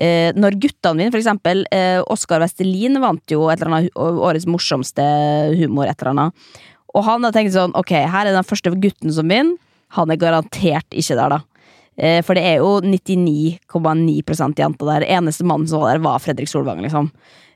[0.00, 4.48] eh, når guttene mine, for eksempel eh, Oskar Vestelin vant jo et eller annet årets
[4.48, 5.04] morsomste
[5.60, 6.60] humor, et eller annet.
[6.92, 9.56] Og han har tenkt sånn, ok, her er den første gutten som vinner.
[9.96, 11.40] Han er garantert ikke der, da.
[12.00, 15.06] Eh, for det er jo 99,9% jenter der.
[15.18, 17.10] Eneste mannen som var der, var Fredrik Solvang, liksom.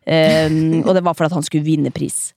[0.06, 0.48] Eh,
[0.84, 2.30] og det var for at han skulle vinne pris.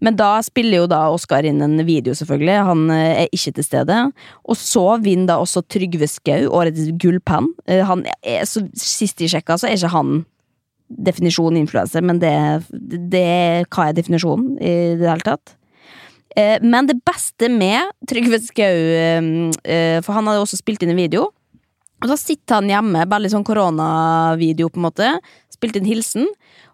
[0.00, 2.56] Men da spiller jo da Oskar inn en video, selvfølgelig.
[2.70, 4.00] Han eh, er ikke til stede.
[4.48, 7.52] Og så vinner da også Trygve Skau årets gullpenn.
[7.68, 8.06] Eh, han
[8.48, 10.22] Sist de sjekka, så er ikke han
[10.90, 12.34] definisjon influenser, men det,
[13.12, 15.52] det Hva er definisjonen i det hele tatt?
[16.36, 19.30] Eh, Men det beste med Trygve Skau eh,
[19.64, 21.28] eh, For han hadde også spilt inn en video.
[22.00, 25.08] Og da sitter han hjemme, bare litt sånn koronavideo, på en måte.
[25.52, 26.30] Spilt inn hilsen.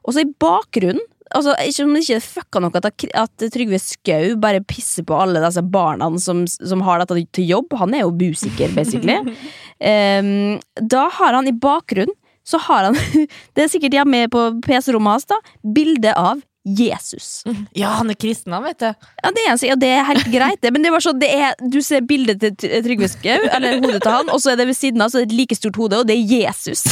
[0.07, 4.37] Og så i bakgrunnen Altså, Ikke om det ikke fucka noe at, at Trygve Skau
[4.39, 7.75] bare pisser på alle disse barna som, som har dette til jobb.
[7.81, 9.19] Han er jo musiker, basically.
[9.19, 10.61] um,
[10.95, 12.15] da har han i bakgrunnen
[12.47, 12.99] Så har han
[13.59, 15.41] Det er sikkert hjemme på PC-rommet hans, da.
[15.67, 17.43] Bilde av Jesus.
[17.81, 18.89] Ja, han er kristen, han, vet du.
[19.23, 20.73] Ja, det er, ja, det er helt greit, det.
[20.73, 21.31] Men det var sånn, det
[21.75, 24.79] du ser bildet til Trygve Skau, eller hodet til han, og så er det ved
[24.79, 26.87] siden av så er det et like stort hode, og det er Jesus.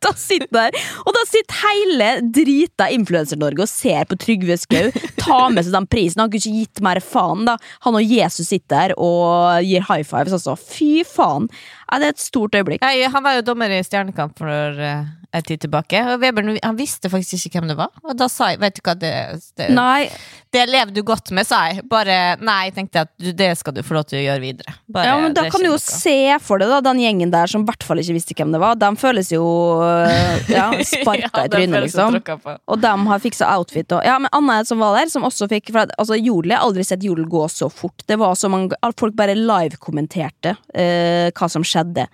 [0.04, 5.40] da sitter der, og da sitter hele drita Influencer-Norge og ser på Trygve Skau ta
[5.52, 6.22] med seg den prisen.
[6.22, 7.56] Han kunne ikke gitt mer faen, da.
[7.86, 10.56] Han og Jesus sitter der og gir high fives, altså.
[10.56, 11.48] Fy faen.
[11.90, 12.84] Ja, det er et stort øyeblikk.
[12.84, 16.00] Nei, han var jo dommer i Stjernekamp for eh, en tid tilbake.
[16.12, 17.90] Og Webern han visste faktisk ikke hvem det var.
[18.06, 19.12] Og da sa jeg, vet du hva, det,
[19.58, 20.08] det, Nei,
[20.52, 21.84] det lever du godt med, sa jeg.
[21.90, 24.72] Bare nei, jeg tenkte at du, det skal du få lov til å gjøre videre.
[24.90, 25.82] Bare, ja, men da kan du jo noe.
[25.82, 28.60] se for deg da, den gjengen der som i hvert fall ikke visste hvem det
[28.62, 28.78] var.
[28.80, 29.44] De føles jo
[29.86, 32.18] øh, ja, sparka Ja, i trynet, liksom.
[32.66, 35.70] Og de har fiksa outfit og Ja, men Anna som var der, som også fikk
[35.70, 38.02] for Altså, Jodel, jeg har aldri sett Jodel gå så fort.
[38.10, 42.08] Det var så mange Folk bare live-kommenterte eh, hva som skjedde.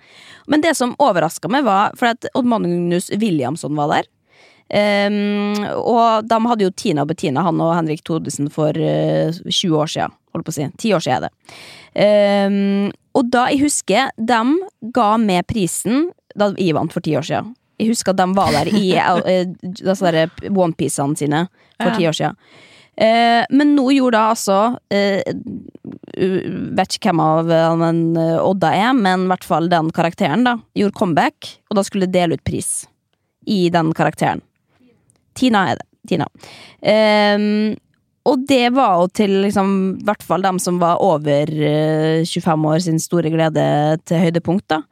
[0.47, 4.11] Men det som overraska meg, var For at Odd Magnus Williamson var der.
[4.69, 9.77] Ehm, og de hadde jo Tina og Bettina, han og Henrik Thodesen, for uh, 20
[9.79, 10.15] år siden.
[10.35, 10.67] Holdt på å si.
[10.67, 11.31] 10 år siden er det.
[11.97, 14.41] Um, og da jeg husker, de
[14.93, 17.55] ga med prisen da jeg vant for ti år siden.
[17.81, 19.43] Jeg husker at de var der i uh,
[19.81, 21.45] disse der onepiecene sine
[21.77, 22.41] for ti år siden.
[22.97, 25.33] Eh, men nå gjorde da altså uh,
[26.17, 30.55] Vet ikke hvem av uh, eh, Odda er, men i hvert fall den karakteren da
[30.73, 32.87] gjorde comeback, og da skulle dele ut pris
[33.45, 34.41] i den karakteren.
[35.37, 35.87] Tina er det.
[36.07, 36.27] Tina.
[36.81, 37.75] Um,
[38.27, 42.69] og det var jo til liksom, i hvert fall dem som var over uh, 25
[42.71, 43.65] år sin store glede
[44.07, 44.83] til høydepunkt, da.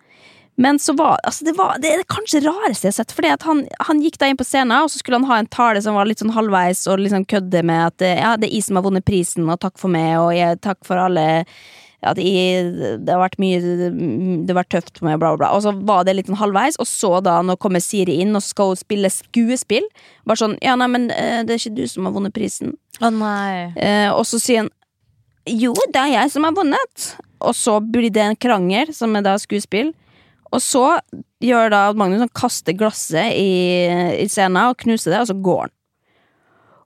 [0.55, 3.11] Men så var altså det, var, det er det kanskje rareste jeg har sett.
[3.15, 5.81] Fordi han, han gikk da inn på scenen, og så skulle han ha en tale
[5.83, 8.67] som var litt sånn halvveis, og liksom kødde med at eh, ja, det er jeg
[8.69, 11.25] som har vunnet prisen, og takk for meg, og jeg, takk for alle
[12.05, 15.51] at jeg, det har vært mye Det har vært tøft for meg, bla, bla, bla.
[15.57, 18.43] Og så var det litt sånn halvveis, og så da, nå kommer Siri inn, og
[18.45, 19.87] skal hun spille skuespill.
[20.27, 22.75] Bare sånn Ja, nei, men eh, det er ikke du som har vunnet prisen.
[23.01, 23.71] Å nei.
[23.75, 24.71] Eh, og så sier han
[25.49, 27.07] Jo, det er jeg som har vunnet.
[27.45, 29.93] Og så blir det en krangel, som er da skuespill.
[30.53, 30.85] Og så
[31.43, 33.49] gjør da Magnus han kaster glasset i,
[34.23, 35.73] i scenen og knuser det, og så går han.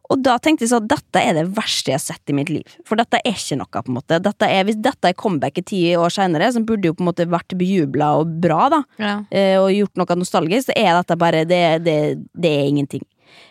[0.10, 2.78] Og da tenkte jeg sånn dette er det verste jeg har sett i mitt liv.
[2.88, 4.18] For dette er ikke noe, på en måte.
[4.26, 7.28] Dette er, hvis dette er comebacket ti år seinere, som burde jo på en måte
[7.30, 9.14] vært bejubla og bra, da, Ja.
[9.30, 11.98] eh, og gjort noe nostalgisk, så er dette bare Det, det,
[12.34, 13.06] det er ingenting.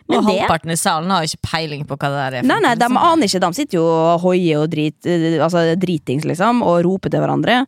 [0.09, 2.47] Men og det halvparten i salen har jo ikke peiling på hva det der er.
[2.49, 2.99] Nei, nei, de liksom.
[3.11, 3.41] aner ikke.
[3.45, 7.59] De sitter jo og hoier og drit, eh, altså dritings, liksom, og roper til hverandre.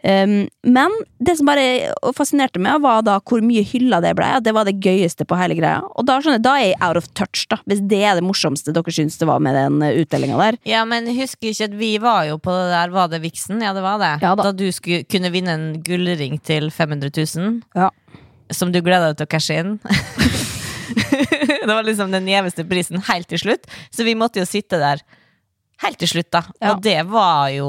[0.00, 4.30] Um, men det som bare fascinerte meg, var da hvor mye hylla det ble.
[4.38, 5.82] At det var det gøyeste på hele greia.
[6.00, 7.60] Og da skjønner da er jeg out of touch, da.
[7.68, 10.60] Hvis det er det morsomste dere syns det var med den utdelinga der.
[10.68, 13.60] Ja, men husker ikke at vi var jo på det der, var det Vixen?
[13.60, 14.14] Ja, det var det.
[14.24, 14.48] Ja da.
[14.48, 17.90] da du skulle kunne vinne en gullring til 500 000, Ja.
[18.50, 19.76] som du gleda deg til å cashe inn.
[21.66, 25.02] det var liksom den gjeveste prisen helt til slutt, så vi måtte jo sitte der
[25.80, 26.42] helt til slutt, da.
[26.60, 26.72] Ja.
[26.72, 27.68] Og det var jo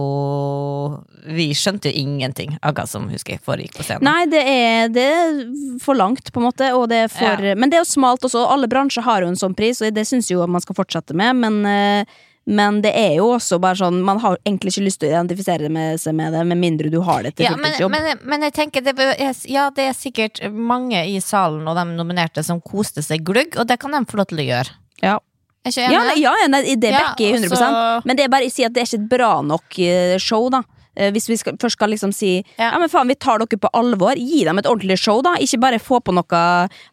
[1.31, 4.07] Vi skjønte jo ingenting av hva som husker jeg foregikk på scenen.
[4.07, 5.37] Nei, det er, det er
[5.83, 6.71] for langt, på en måte.
[6.75, 7.55] Og det er for, Ja.
[7.55, 8.41] Men det er jo smalt også.
[8.49, 11.37] Alle bransjer har jo en sånn pris, og det syns jo man skal fortsette med.
[11.43, 15.11] Men, eh, men det er jo også bare sånn Man har egentlig ikke lyst til
[15.11, 17.91] å identifisere med seg med det, med mindre du har det til Ja, men, fulltidsjobb.
[17.93, 21.85] men, men jeg tenker det er, Ja, det er sikkert mange i salen og de
[21.93, 24.73] nominerte som koste seg glugg, og det kan de få lov til å gjøre.
[25.05, 25.19] Ja.
[25.61, 28.33] Ikke Ja, nei, ja, ja, nei, det Ja, backer jeg 100 og Men det er
[28.33, 30.63] bare å si at det er ikke et bra nok eh, show, da.
[30.97, 32.71] Eh, Hvis vi skal, først skal liksom si ja.
[32.71, 32.79] Ja.
[32.81, 35.37] men faen, vi tar dere på alvor, gi dem et ordentlig show, da.
[35.37, 36.41] Ikke bare få på noe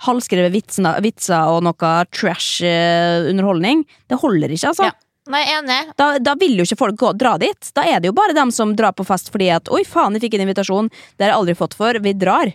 [0.05, 3.87] halvskrevet vitser, vitser og noe trash eh, underholdning.
[4.07, 4.93] Det holder ikke, altså.
[4.93, 4.97] Ja.
[5.29, 5.91] Nei, enig.
[6.01, 7.69] Da, da vil jo ikke folk gå, dra dit.
[7.77, 10.25] Da er det jo bare dem som drar på fest fordi at 'oi, faen, jeg
[10.25, 10.89] fikk en invitasjon',
[11.19, 12.53] det har jeg aldri fått for, vi drar.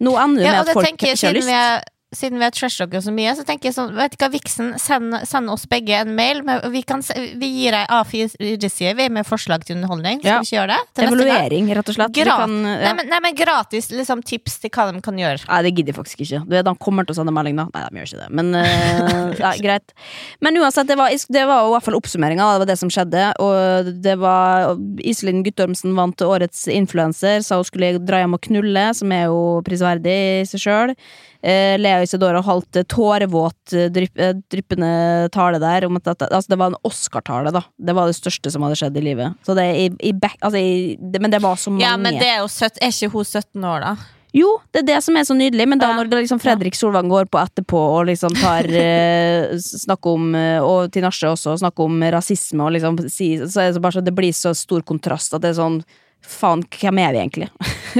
[0.00, 1.46] Nå ender det Ja, med at det folk tenker ikke har lyst.
[1.46, 1.82] vi er
[2.16, 5.14] siden vi har trash-talka så mye, så tenker jeg sånn Vet du hva, Viksen, send,
[5.30, 6.40] send oss begge en mail.
[6.46, 7.02] Med, vi, kan,
[7.38, 10.18] vi gir ei A4-side vi med forslag til underholdning.
[10.18, 10.38] Skal Ja.
[10.40, 11.04] vi ikke gjøre det?
[11.06, 12.18] Evaluering, rett og slett.
[12.30, 12.74] Kan, ja.
[12.82, 15.44] nei, men, nei, men gratis liksom, tips til hva de kan gjøre.
[15.46, 16.42] Nei, det gidder jeg faktisk ikke.
[16.66, 17.68] De kommer til å sende melding, da.
[17.76, 18.28] Nei, de gjør ikke det.
[18.40, 19.94] Men uh, ja, greit.
[20.42, 22.50] Men uansett, det var, det var i hvert fall oppsummeringa.
[22.56, 23.24] Det var det som skjedde.
[23.46, 24.74] Og det var
[25.06, 29.60] Iselin Guttormsen vant årets influenser, sa hun skulle dra hjem og knulle, som er jo
[29.66, 30.96] prisverdig i seg sjøl.
[31.42, 35.86] Eh, Lea Isidora holdt eh, tårevåt, eh, drypp, eh, dryppende tale der.
[35.88, 37.64] Om at at, altså det var en Oscar-tale, da.
[37.78, 39.36] Det var det største som hadde skjedd i livet.
[39.46, 42.20] Så det i, i back, altså i, det, men det var så mange Ja, men
[42.20, 42.80] det er jo søtt.
[42.82, 43.94] Er ikke hun 17 år, da?
[44.30, 47.26] jo, det er det som er så nydelig, men da når liksom Fredrik Solvang går
[47.32, 52.62] på etterpå og liksom tar eh, Snakker om Og Og Tinashe også snakker om rasisme
[52.62, 55.50] og liksom si, Så er det bare så Det blir så stor kontrast at det
[55.50, 55.80] er sånn
[56.26, 57.48] Faen, hvem er vi egentlig?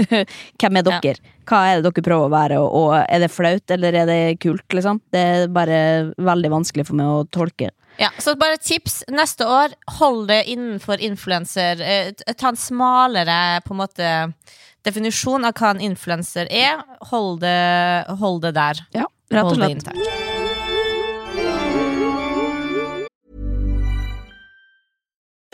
[0.60, 1.34] hvem er dere?
[1.50, 4.66] Hva er det dere prøver å være, og, er det flaut, eller er det kult,
[4.76, 5.02] liksom?
[5.10, 5.80] Det er bare
[6.20, 7.72] veldig vanskelig for meg å tolke.
[8.00, 9.02] Ja, så bare tips.
[9.12, 11.82] Neste år, hold det innenfor influenser.
[11.82, 14.12] Eh, ta en smalere på en måte
[14.86, 16.80] definisjon av hva en influenser er.
[17.10, 17.60] Hold det,
[18.22, 18.84] hold det der.
[18.96, 20.68] Ja, rett og slett.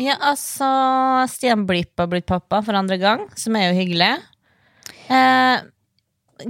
[0.00, 0.66] Ja, altså
[1.30, 4.14] Stian Blipp har blitt pappa for andre gang, som er jo hyggelig.
[5.12, 5.64] Eh,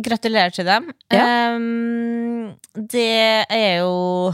[0.04, 0.88] gratulerer til dem.
[1.12, 1.26] Ja.
[1.26, 3.08] Eh, det
[3.50, 4.32] er jo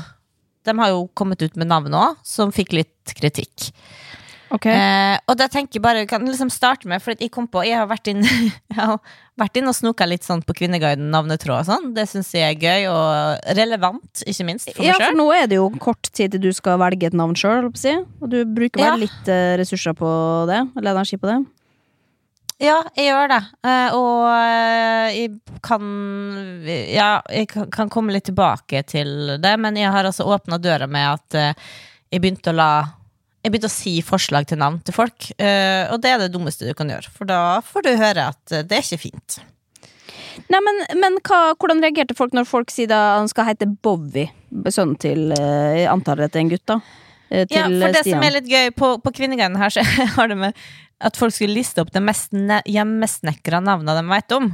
[0.67, 3.71] De har jo kommet ut med navn òg, som fikk litt kritikk.
[4.49, 7.77] Eh, og da tenker jeg bare kan liksom starte med For jeg kom på Jeg
[7.77, 8.23] har vært inn
[8.71, 8.97] Jeg har
[9.37, 11.91] vært inn og snoka litt sånn på Kvinneguiden navnetråd og sånn.
[11.95, 15.47] Det syns jeg er gøy, og relevant, ikke minst, for Ja, meg for nå er
[15.53, 18.89] det jo kort tid til du skal velge et navn sjøl, og du bruker vel
[18.89, 18.97] Ja.
[19.05, 20.09] litt eh, ressurser på
[20.51, 20.63] det?
[20.81, 21.39] Eller energi på det?
[22.59, 23.43] Ja, jeg gjør det.
[23.71, 25.85] Eh, og eh, jeg kan
[26.91, 31.07] Ja, jeg kan- komme litt tilbake til det, men jeg har altså åpna døra med
[31.15, 31.55] at
[32.11, 32.71] jeg begynte å la
[33.45, 36.67] jeg begynte å si forslag til navn til folk, eh, og det er det dummeste
[36.67, 37.11] du kan gjøre.
[37.15, 39.39] For da får du høre at eh, det er ikke fint.
[40.51, 44.31] Nei, men, men hva, hvordan reagerte folk når folk sier da han skal hete Bowie?
[44.71, 46.79] Sønnen til eh, Jeg antar det er en gutt, da.
[47.29, 48.15] Til Ja, for det Stian.
[48.17, 49.83] som er litt gøy, på, på Kvinneguiden her så
[50.17, 50.63] har det med
[51.05, 54.49] at folk skulle liste opp de mest ne- hjemmesnekra navnene de vet om.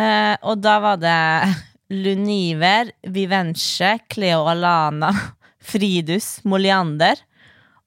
[0.00, 1.16] Eh, og da var det
[2.04, 5.12] Luniver, Vivenche, Cleo Alana,
[5.72, 7.20] Fridus, Moliander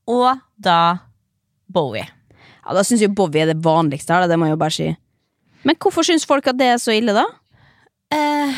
[0.10, 0.80] og da
[1.74, 2.06] Bowie.
[2.66, 4.90] Ja, Da syns jo Bowie er det vanligste her, det må jeg jo bare si.
[5.64, 7.24] Men hvorfor syns folk at det er så ille, da?
[8.14, 8.54] Eh,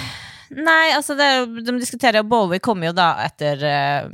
[0.58, 1.30] nei, altså det,
[1.66, 4.10] De diskuterer jo Bowie kommer jo da etter eh,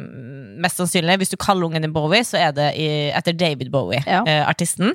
[0.62, 4.04] Mest sannsynlig, hvis du kaller ungen din Bowie, så er det i, etter David Bowie,
[4.06, 4.22] Ja.
[4.28, 4.94] eh, artisten.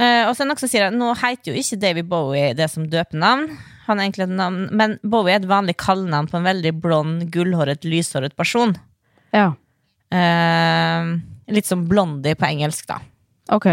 [0.00, 2.52] Eh, og så er det noen som sier at nå heter jo ikke David Bowie
[2.58, 3.46] det som døpenavn,
[3.86, 7.24] han er egentlig et navn, men Bowie er et vanlig kallenavn på en veldig blond,
[7.34, 8.76] gullhåret, lyshåret person.
[9.34, 9.54] Ja,
[10.10, 11.14] Eh,
[11.54, 13.00] litt som Blondie på engelsk, da.
[13.54, 13.72] ok.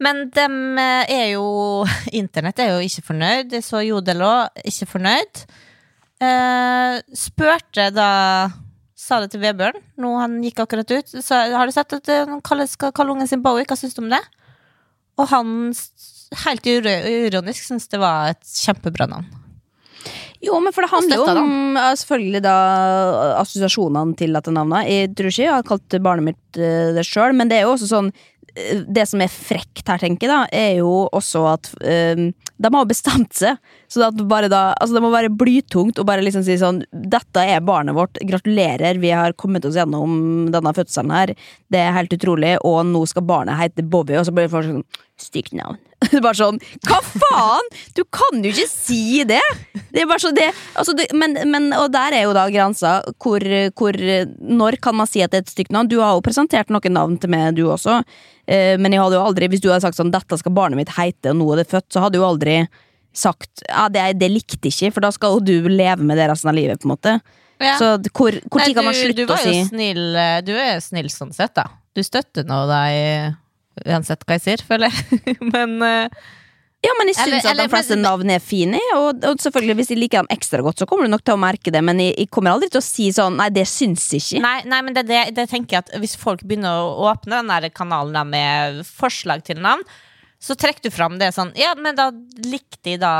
[0.00, 1.84] Men dem eh, er jo
[2.20, 3.52] Internett er jo ikke fornøyd.
[3.56, 5.44] Jeg så Jodel òg, ikke fornøyd.
[6.20, 8.10] Eh, spurte da
[9.00, 11.08] Sa det til Vebjørn nå han gikk akkurat ut.
[11.24, 13.64] Så, har du sett at eh, han skal kalle ungen sin Bowie?
[13.68, 14.20] Hva syns du om det?
[15.16, 15.70] Og han,
[16.44, 19.39] helt ironisk uironisk, syns det var et kjempebra navn.
[20.40, 22.56] Jo, men for det handler jo om ja, selvfølgelig da
[23.42, 24.88] assosiasjonene til dette navnet.
[24.88, 27.74] Jeg tror ikke jeg har kalt barnet mitt eh, det sjøl, men det er jo
[27.74, 28.08] også sånn
[28.54, 32.70] eh, Det som er frekt her, tenker jeg, da, er jo også at eh, de
[32.74, 33.60] har bestemt seg.
[33.88, 37.96] Så da Altså, det må være blytungt å bare liksom si sånn Dette er barnet
[37.96, 38.20] vårt.
[38.26, 41.34] Gratulerer, vi har kommet oss gjennom denne fødselen her.
[41.72, 44.84] Det er helt utrolig, og nå skal barnet hete Bobby, og så blir folk sånn
[45.20, 45.76] Stygt navn.
[46.24, 46.56] Bare sånn
[46.88, 47.66] Hva faen?!
[47.92, 49.42] Du kan jo ikke si det!
[49.90, 50.46] Det er bare så det,
[50.78, 53.00] altså det men, men, Og der er jo da grensa.
[53.20, 53.44] Hvor,
[53.76, 53.98] hvor
[54.40, 55.90] Når kan man si at det er et stygt navn?
[55.90, 58.00] Du har jo presentert noen navn til meg, du også.
[58.50, 60.94] Eh, men jeg hadde jo aldri hvis du hadde sagt sånn 'dette skal barnet mitt
[60.96, 62.49] heite', og nå er det født, så hadde jo aldri
[63.12, 66.52] sagt ja, det, det likte ikke, for da skal jo du leve med det resten
[66.52, 66.82] av livet.
[66.82, 67.20] på en måte
[67.60, 67.74] Ja.
[67.76, 70.82] Så hvor, hvor Nei, tid kan man slutte å si snill, eh, du er jo
[70.84, 71.66] snill sånn sett, da.
[71.92, 73.34] Du støtter nå deg
[73.84, 75.36] uansett hva jeg sier, føler jeg.
[75.52, 76.28] men uh,
[76.80, 79.98] Ja, men jeg syns at de fleste navn er fine, og, og selvfølgelig hvis de
[79.98, 82.30] liker dem ekstra godt, så kommer du nok til å merke det, men jeg, jeg
[82.32, 84.44] kommer aldri til å si sånn Nei, det syns jeg ikke.
[84.46, 87.52] Nei, nei, men det, det, det tenker jeg at hvis folk begynner å åpne den
[87.52, 89.84] der kanalen med forslag til navn,
[90.40, 92.10] så trekker du fram det sånn Ja, men da
[92.46, 93.16] likte de da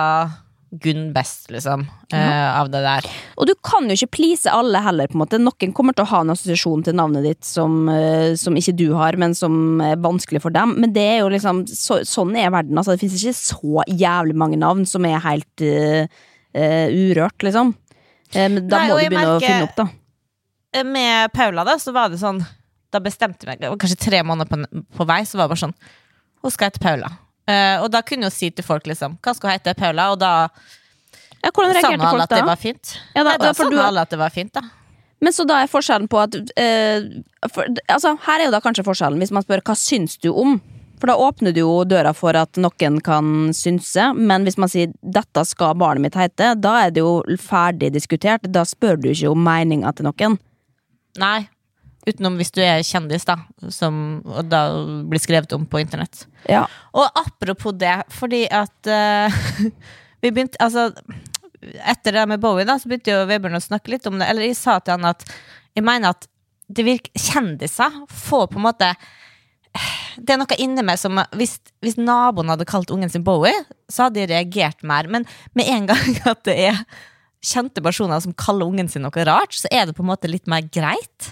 [0.71, 1.83] Gunn best, liksom,
[2.15, 3.07] eh, av det der.
[3.43, 5.41] Og du kan jo ikke please alle heller, på en måte.
[5.43, 8.93] Noen kommer til å ha en assosiasjon til navnet ditt som, uh, som ikke du
[8.95, 10.77] har, men som er vanskelig for dem.
[10.79, 12.79] Men det er jo liksom så, Sånn er verden.
[12.79, 16.07] Altså, det finnes ikke så jævlig mange navn som er helt uh,
[16.55, 17.75] urørt, liksom.
[18.31, 20.85] Men da Nei, må du begynne begynne å finne opp, da.
[20.87, 22.39] Med Paula, da, så var det sånn
[22.95, 25.75] Da bestemte jeg meg, kanskje tre måneder på, på vei, så var det bare sånn
[26.43, 27.11] Hun skal hete Paula.
[27.51, 29.75] Uh, og da kunne hun si til folk, liksom, hva skal hun hete?
[29.79, 30.11] Paula?
[30.15, 30.33] Og da
[31.43, 32.45] Ja, hvordan reagerte folk at det da?
[32.51, 32.93] var fint.
[33.15, 34.63] Ja, da- Nei, da du- alle at det var fint, da.
[35.21, 38.85] Men så da er forskjellen på at uh, for, Altså, her er jo da kanskje
[38.85, 40.61] forskjellen, hvis man spør hva syns du om?
[41.01, 44.93] For da åpner du jo døra for at noen kan synse, men hvis man sier
[45.03, 48.41] 'dette skal barnet mitt hete', da er det jo ferdig diskutert.
[48.53, 50.39] Da spør du ikke om meninga til noen.
[51.19, 51.49] Nei.
[52.09, 53.37] Utenom hvis du er kjendis, da,
[53.73, 54.63] som og da
[55.09, 56.25] blir skrevet om på internett.
[56.49, 56.65] Ja.
[56.97, 59.41] Og apropos det, fordi at uh,
[60.23, 60.89] vi begynte Altså,
[61.61, 64.31] etter det med Bowie, da, så begynte jo Vebjørn å snakke litt om det.
[64.33, 65.27] Eller jeg sa til han at
[65.77, 66.29] jeg mener at
[66.71, 68.93] det virker Kjendiser får på en måte
[70.21, 73.55] Det er noe inni meg som Hvis, hvis naboen hadde kalt ungen sin Bowie,
[73.91, 75.09] så hadde jeg reagert mer.
[75.11, 76.85] Men med en gang at det er
[77.41, 80.49] kjente personer som kaller ungen sin noe rart, så er det på en måte litt
[80.51, 81.31] mer greit.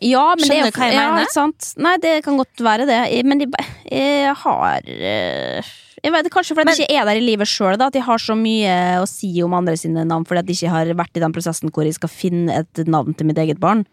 [0.00, 1.30] Ja, men Skjønner det hva jeg ja, mener?
[1.32, 1.72] Sant.
[1.76, 3.00] Nei, det kan godt være det.
[3.28, 3.50] Men jeg,
[3.92, 7.76] jeg har eh, jeg vet, Kanskje fordi Men- jeg ikke er der i livet sjøl,
[7.76, 10.72] at jeg har så mye å si om andre sine navn fordi at jeg ikke
[10.72, 13.84] har vært i den prosessen hvor jeg skal finne et navn til mitt eget barn.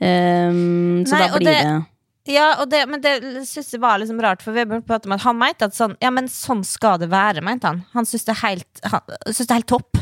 [0.00, 1.86] Um, så Nei, da blir det- det,
[2.34, 5.38] Ja, det, men det synes jeg var liksom rart, for Vebjørn pratet om at han
[5.38, 7.84] mente at sånn, ja, men sånn skal det være, mente han.
[7.94, 9.96] Han synes det er helt, han, synes det er helt topp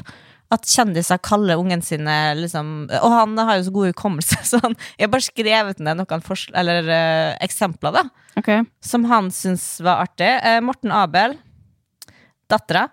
[0.55, 4.77] at kjendiser kaller ungen sine liksom, Og han har jo så god hukommelse, så han
[4.97, 8.05] jeg har bare skrevet ned noen fors- eller, uh, eksempler, da,
[8.39, 8.63] okay.
[8.85, 10.31] som han syntes var artig.
[10.47, 11.35] Uh, Morten Abel,
[12.51, 12.89] dattera.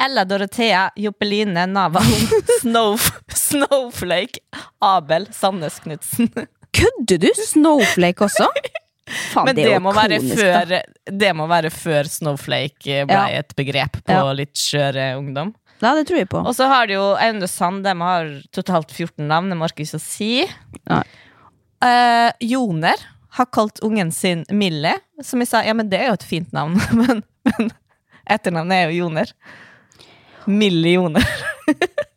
[0.00, 2.06] Ella Dorothea, Joppeline Navan,
[2.62, 2.96] Snow,
[3.34, 4.38] Snowflake,
[4.80, 6.30] Abel, Sandnes Knutsen.
[6.78, 7.28] Kødder du?
[7.46, 8.46] Snowflake også?
[9.32, 10.72] Faen, Men det, det, må være før,
[11.10, 13.42] det må være før Snowflake ble Ja.
[13.42, 14.32] et begrep på Ja.
[14.32, 15.50] litt skjøre ungdom.
[15.82, 16.42] Ja, det tror jeg på.
[16.46, 17.48] Og så har de jo Aune
[17.82, 20.30] de har totalt 14 navn, det må jeg ikke si.
[21.82, 23.02] Eh, Joner
[23.38, 26.52] har kalt ungen sin Millie, som jeg sa, ja, men det er jo et fint
[26.54, 27.72] navn, men, men
[28.30, 29.34] etternavnet er jo Joner.
[30.46, 31.26] Millioner.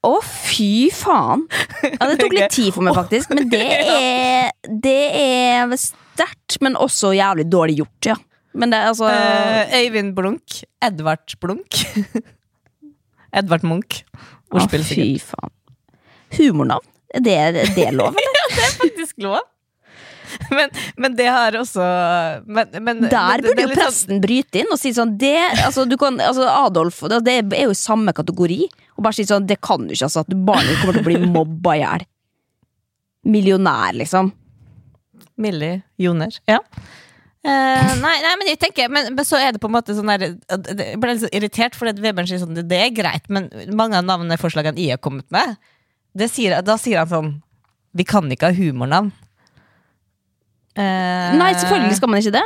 [0.00, 1.42] Å, fy faen!
[1.84, 3.34] Ja, det tok litt tid for meg, faktisk.
[3.36, 3.66] Men det
[4.00, 8.16] er Det er sterkt, men også jævlig dårlig gjort, ja.
[8.54, 10.60] Men det er altså Eh, Øyvind Blunk.
[10.82, 11.80] Edvard Blunk.
[13.38, 14.02] Edvard Munch.
[14.50, 15.52] Ordspill, Ordspill, fy faen.
[16.34, 16.86] Humornavn?
[17.14, 18.50] Er det, er det lov, eller?
[18.80, 19.40] faktisk lov.
[20.54, 21.82] Men, men det har også
[22.46, 25.16] men, men, Der det- burde det er jo presten sånn- bryte inn og si sånn
[25.18, 25.32] det,
[25.64, 28.60] altså, du kan, altså Adolf det det er jo i samme kategori.
[28.96, 30.22] Og bare si sånn Det kan du ikke, altså.
[30.26, 32.06] At barnet kommer til å bli mobba i hjel.
[33.30, 34.30] Millionær, liksom.
[35.40, 36.34] Millie Joner.
[36.48, 36.58] Ja.
[37.40, 40.10] Eh, nei, nei, men jeg tenker men, men så er det på en måte sånn
[40.12, 44.04] der Jeg ble litt irritert, for Vebjørn sier sånn det, er greit, men mange av
[44.04, 45.54] navneforslagene jeg har kommet med,
[46.12, 47.30] det sier, da sier han sånn
[47.96, 49.08] Vi kan ikke ha humornavn.
[50.76, 52.44] Uh, Nei, selvfølgelig skal man ikke det.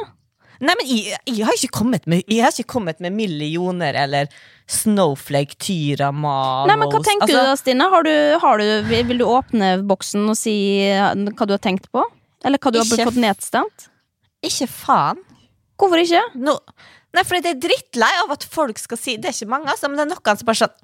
[0.63, 4.31] Nei, men jeg, jeg har ikke kommet med Jeg har ikke kommet med millioner eller
[4.71, 7.89] Snowflake, Tyra, Malos Nei, men Hva tenker altså, du da, Stine?
[7.93, 10.55] Har du, har du, vil du åpne boksen og si
[10.87, 12.07] hva du har tenkt på?
[12.47, 13.89] Eller hva du har fått nedstemt?
[14.45, 15.23] Ikke faen.
[15.81, 16.23] Hvorfor ikke?
[16.39, 16.59] No.
[17.15, 19.91] Nei, fordi det er drittlei av at folk skal si Det er ikke mange, altså,
[19.91, 20.75] men det er noen som bare sånn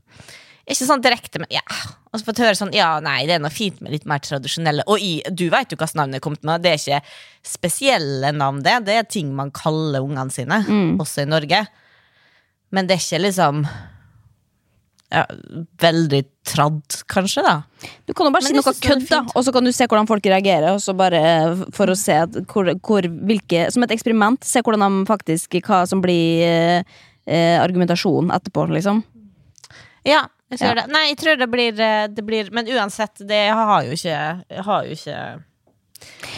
[0.70, 1.64] Ikke sånn direkte, men ja.
[2.10, 4.86] Og så fått høre sånn Ja, nei, det er noe fint med litt mer tradisjonelle
[4.90, 6.62] Og i, du vet jo hvilket navn det er kommet med.
[6.64, 7.00] Det er ikke
[7.50, 8.76] spesielle navn, det.
[8.86, 10.60] Det er ting man kaller ungene sine,
[11.02, 11.64] også i Norge.
[12.70, 13.64] Men det er ikke liksom
[15.10, 15.24] ja,
[15.82, 17.54] Veldig tradd, kanskje, da.
[18.06, 20.08] Du kan jo bare Men si noe kødd, da, og så kan du se hvordan
[20.08, 20.70] folk reagerer.
[20.74, 21.20] Og så bare
[21.76, 22.16] For å se
[22.50, 24.42] hvor, hvor, hvilke Som et eksperiment.
[24.46, 29.02] Se hvordan de faktisk Hva som blir eh, eh, argumentasjonen etterpå, liksom.
[30.06, 30.80] Ja, jeg ser Ja.
[30.80, 30.86] det.
[30.94, 34.18] Nei, jeg tror det blir, eh, det blir Men uansett, det har jo ikke
[34.64, 35.18] har jo ikke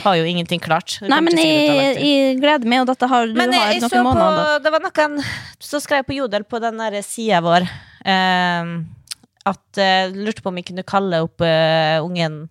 [0.03, 0.97] Har jo ingenting klart.
[1.07, 4.01] Nei, men jeg, jeg gleder meg, og dette har du Men har jeg noen så
[4.01, 4.59] på måneder.
[4.65, 5.23] Det var noen
[5.63, 7.71] som skrev på Jodel på den der sida vår eh,
[9.49, 12.47] at eh, lurte på om jeg kunne kalle opp eh, ungen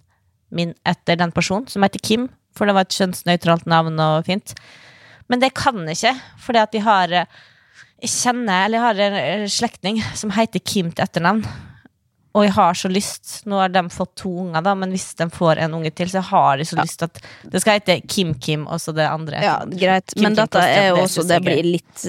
[0.52, 2.30] min etter den personen, som heter Kim.
[2.52, 4.54] for det var et kjønnsnøytralt navn og fint.
[5.32, 7.26] Men det kan jeg ikke, fordi at de har eh,
[8.02, 11.44] Jeg kjenner, eller jeg har en slektning som heter Kim til etternavn.
[12.32, 15.28] Og jeg har så lyst Nå har de fått to unger, da, men hvis de
[15.34, 17.20] får en unge til, så har jeg så lyst at
[17.52, 19.42] det skal hete Kim Kim, og så det andre.
[19.44, 20.14] Ja, greit.
[20.14, 22.06] Kim Men Kim dette er jo også Det blir litt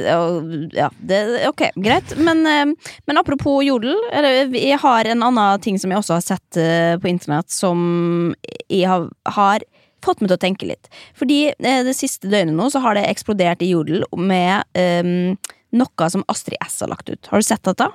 [0.76, 2.14] Ja, det, ok, greit.
[2.18, 3.96] Men, øh, men apropos jodel.
[4.12, 8.34] eller, Jeg har en annen ting som jeg også har sett øh, på internett, som
[8.68, 9.66] jeg har, har
[10.04, 10.90] fått meg til å tenke litt.
[11.18, 15.34] Fordi øh, det siste døgnet nå så har det eksplodert i jodel med um,
[15.72, 17.30] noe som Astrid S har lagt ut.
[17.30, 17.88] Har du sett dette?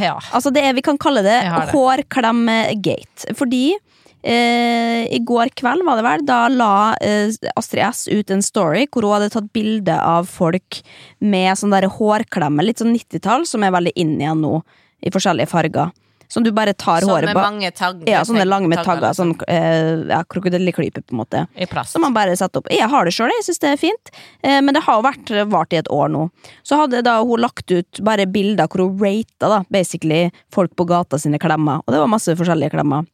[0.00, 0.16] Ja.
[0.32, 1.70] Altså det er, Vi kan kalle det, det.
[1.74, 3.34] hårklemmegate.
[3.36, 3.74] Fordi
[4.22, 6.72] eh, i går kveld, var det vel, da la
[7.04, 10.80] eh, Astrid S ut en story hvor hun hadde tatt bilde av folk
[11.20, 14.60] med sånn der hårklemme, litt sånn 90-tall, som er veldig inn igjen nå,
[15.04, 15.92] i forskjellige farger.
[16.30, 18.06] Som du bare tar Sånn håret med ba- mange tagger.
[18.06, 19.10] Ja, sånne lange med tagger.
[19.18, 21.40] Sånn eh, ja, krokodilleklype, på en måte.
[21.58, 21.96] I plast.
[21.96, 22.70] Som man bare setter opp.
[22.70, 24.12] Jeg har det sjøl, jeg syns det er fint.
[24.46, 26.28] Eh, men det har jo vært vart i et år nå.
[26.62, 30.86] Så hadde da hun lagt ut bare bilder hvor hun rata da, basically folk på
[30.86, 31.82] gata sine klemmer.
[31.82, 33.10] Og det var masse forskjellige klemmer.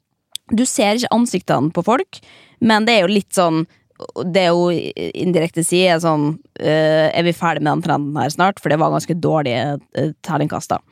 [0.52, 2.20] Du ser ikke ansiktene på folk,
[2.60, 3.64] men det er jo litt sånn
[4.28, 4.76] det hun
[5.16, 8.60] indirekte sier, er sånn eh, Er vi ferdig med den trenden her snart?
[8.60, 10.82] For det var ganske dårlige uh, terningkast, da.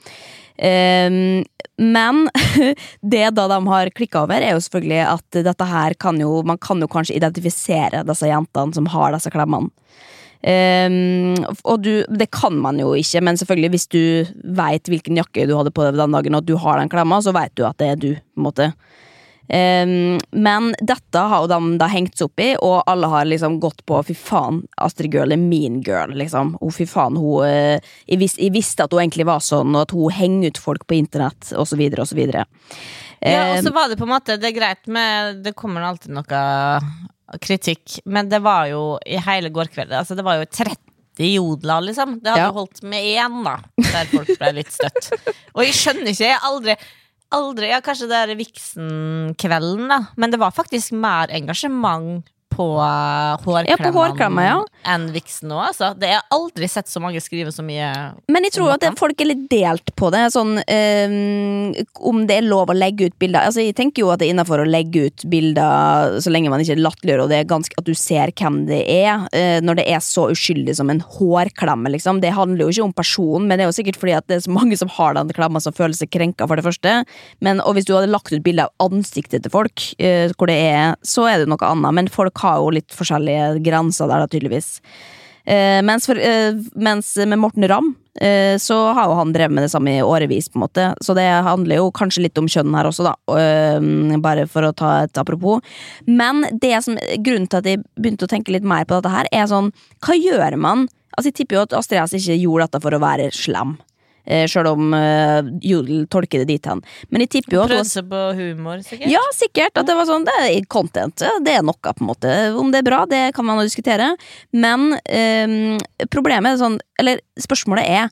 [0.59, 1.45] Ehm,
[1.79, 2.29] men
[3.15, 6.61] det da de har klikka over, er jo selvfølgelig at dette her kan jo Man
[6.63, 9.73] kan jo kanskje identifisere disse jentene som har disse klemmene.
[10.45, 14.03] Um, og du, det kan man jo ikke, men selvfølgelig hvis du
[14.59, 17.23] veit hvilken jakke du hadde på deg den dagen, og at du har den klemma,
[17.25, 18.11] så veit du at det er du.
[18.13, 18.67] på en måte
[19.49, 23.59] Ehm, men dette har jo de da hengt seg opp i, og alle har liksom
[23.61, 26.55] gått på fy faen, Astrid Girl er mean girl, liksom.
[26.61, 29.83] Å, fy faen, hun eh, jeg, vis, jeg visste at hun egentlig var sånn, og
[29.85, 32.17] at hun henger ut folk på internett, og så videre, og så.
[32.17, 32.49] Ja, og
[33.25, 36.41] Ehm, så var det på en måte Det er greit med Det kommer alltid noe
[37.41, 41.81] kritikk, men det var jo i hele går kveld Altså, det var jo 30 jodler,
[41.87, 42.19] liksom.
[42.21, 42.51] Det hadde Ja.
[42.53, 45.13] holdt med én, da, der folk ble litt støtt.
[45.55, 46.75] Og jeg skjønner ikke, jeg har aldri
[47.35, 50.01] Aldri, ja Kanskje det er Vixen-kvelden, da.
[50.21, 52.23] Men det var faktisk mer engasjement
[52.55, 54.59] på uh, Ja, på hårklemmene, ja.
[54.95, 55.93] enn Vixen nå, altså.
[55.99, 57.91] Det er aldri sett så mange skrive så mye
[58.31, 60.25] Men jeg tror at det, folk er litt delt på det.
[60.35, 61.75] Sånn, um,
[62.11, 63.49] om det er lov å legge ut bilder.
[63.49, 66.63] Altså, jeg tenker jo at det er innafor å legge ut bilder så lenge man
[66.63, 69.27] ikke latterliggjør, og det er ganske, at du ser hvem det er.
[69.35, 72.23] uh, når det er så uskyldig som en hårklemme, liksom.
[72.25, 74.47] Det handler jo ikke om personen, men det er jo sikkert fordi at det er
[74.47, 76.97] så mange som har den klemma som føler seg krenka, for det første.
[77.45, 80.59] Men, og hvis du hadde lagt ut bilde av ansiktet til folk, uh, hvor det
[80.71, 81.99] er, så er det noe annet.
[81.99, 84.79] Men folk har jo litt forskjellige grenser der, da, tydeligvis.
[85.45, 87.91] Eh, mens, for, eh, mens med Morten Ramm
[88.21, 90.87] eh, så har jo han drevet med det samme i årevis, på en måte.
[91.05, 93.15] Så det handler jo kanskje litt om kjønn her også, da.
[93.37, 95.61] eh, bare for å ta et apropos.
[96.07, 99.29] Men det som, grunnen til at jeg begynte å tenke litt mer på dette her,
[99.33, 99.73] er sånn
[100.05, 100.89] Hva gjør man?
[101.15, 103.77] Altså Jeg tipper jo at Astrid S ikke gjorde dette for å være slem.
[104.25, 106.81] Eh, Sjøl om eh, Jodel tolker det dit hen.
[107.13, 109.11] Men jeg tipper jo at Prøvde seg på humor, sikkert.
[109.13, 109.77] ja, sikkert.
[109.77, 111.25] At det var sånn, det er content.
[111.45, 112.33] Det er noe, på en måte.
[112.61, 114.15] Om det er bra, det kan man diskutere.
[114.57, 115.77] Men eh,
[116.13, 118.09] problemet er sånn Eller spørsmålet er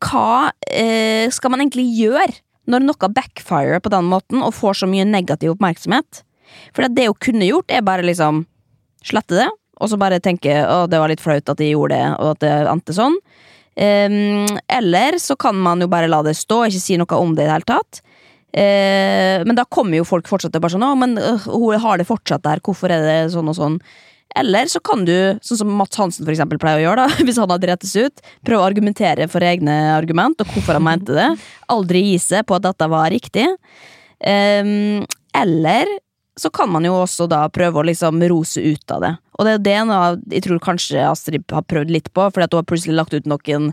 [0.00, 2.38] hva eh, skal man egentlig gjøre
[2.70, 6.22] når noe backfirer på den måten og får så mye negativ oppmerksomhet?
[6.76, 8.44] For det hun kunne gjort, er bare liksom
[9.06, 9.48] slette det,
[9.80, 12.40] og så bare tenke å, det var litt flaut at de gjorde det, og at
[12.44, 13.16] det endte sånn.
[13.76, 17.46] Ehm, eller så kan man jo bare la det stå, ikke si noe om det
[17.46, 18.02] i det hele tatt.
[18.50, 22.00] Uh, men da kommer jo folk fortsatt til bare sånn Å, men uh, hun har
[22.00, 23.76] det fortsatt der, hvorfor er det sånn og sånn?
[24.34, 25.14] Eller så kan du,
[25.46, 28.24] sånn som Mats Hansen for eksempel pleier å gjøre, da hvis han har drettes ut,
[28.46, 31.28] prøve å argumentere for egne argument, og hvorfor han mente det.
[31.70, 33.46] Aldri gi seg på at dette var riktig.
[34.18, 35.06] Um,
[35.38, 35.94] eller
[36.40, 39.14] så kan man jo også da prøve å liksom rose ut av det.
[39.38, 42.54] Og det er det noe jeg tror kanskje Astrid har prøvd litt på, fordi at
[42.56, 43.70] hun har plutselig lagt ut noen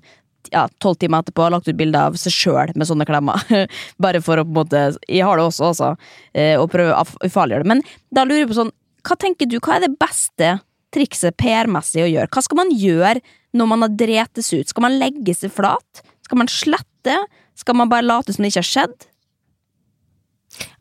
[0.54, 3.42] ja, tolv timer etterpå har lagt ut bilde av seg sjøl med sånne klemmer.
[4.04, 5.90] Bare for å på en måte Jeg har det også, altså.
[6.32, 7.72] eh, Og prøve å ufarliggjøre det.
[7.74, 7.84] Men
[8.16, 8.72] da lurer jeg på sånn
[9.08, 10.54] Hva tenker du, hva er det beste
[10.96, 12.32] trikset PR-messig å gjøre?
[12.32, 13.20] Hva skal man gjøre
[13.58, 14.72] når man har dretes ut?
[14.72, 16.04] Skal man legge seg flat?
[16.28, 17.18] Skal man slette?
[17.60, 19.08] Skal man bare late som det ikke har skjedd?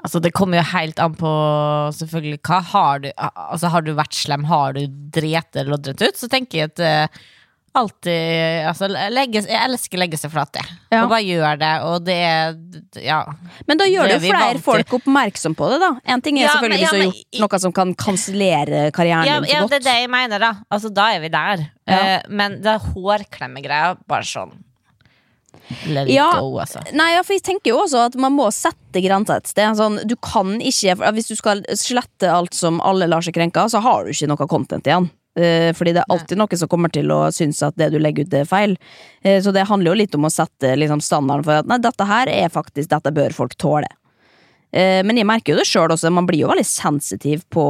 [0.03, 1.31] Altså, det kommer jo helt an på
[1.97, 6.21] selvfølgelig hva har du Altså, har du vært slem, har du drept eller loddrett ut,
[6.21, 7.25] så tenker jeg at uh,
[7.77, 10.77] alltid Altså, legge, jeg elsker å legge seg flat, jeg.
[10.95, 11.03] Ja.
[11.05, 12.57] Og bare gjør det, og det er
[13.05, 13.19] Ja.
[13.69, 15.91] Men da gjør Det jo flere folk oppmerksom på det, da.
[16.15, 18.85] En ting er Ja, selvfølgelig men- ja, hvis du har gjort noe som kan kansellere
[18.93, 19.71] karrieren Ja, din ja, godt.
[19.71, 20.53] det er det jeg mener, da.
[20.71, 21.67] Altså, da er vi der.
[21.87, 21.99] Ja.
[21.99, 24.53] Eh, men det hårklemmegreia, bare sånn
[25.89, 26.31] Let it Ja.
[26.41, 26.83] go, altså.
[26.93, 29.77] Nei, ja, for jeg tenker jo også at man må sette grenser et sted.
[29.77, 33.69] Sånn, du kan ikke, Hvis du skal slette alt som alle lar seg krenke av,
[33.73, 35.11] så har du ikke noe content igjen.
[35.37, 38.25] Eh, fordi det er alltid noen som kommer til å synes at det du legger
[38.25, 38.77] ut, er feil.
[39.23, 42.09] Eh, så det handler jo litt om å sette liksom, standarden for at nei, dette
[42.09, 43.89] her er faktisk Dette bør folk tåle.
[44.73, 47.67] Eh, men jeg merker jo det sjøl også, man blir jo veldig sensitiv på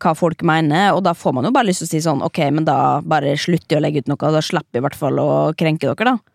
[0.00, 2.38] hva folk mener, og da får man jo bare lyst til å si sånn ok,
[2.56, 5.20] men da bare slutter jeg å legge ut noe, da slipper jeg i hvert fall
[5.20, 6.29] å krenke dere, da.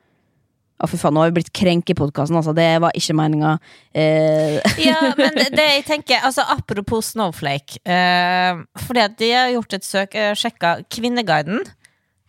[0.76, 2.52] Å, fy faen, nå har vi blitt krenk i podkasten, altså.
[2.58, 3.54] Det var ikke meninga.
[3.96, 7.80] Eh, Ja, men det, det jeg tenker altså Apropos Snowflake.
[7.88, 11.62] Eh, fordi at de har gjort et søk, jeg sjekka Kvinneguiden.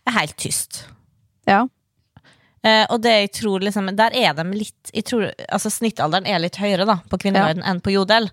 [0.07, 0.85] Er helt tyst.
[1.49, 1.65] ja.
[2.65, 6.39] Eh, og det jeg tror liksom Der er de litt jeg tror, Altså Snittalderen er
[6.41, 8.25] litt høyere da på Kvinneguiden enn på Jodel.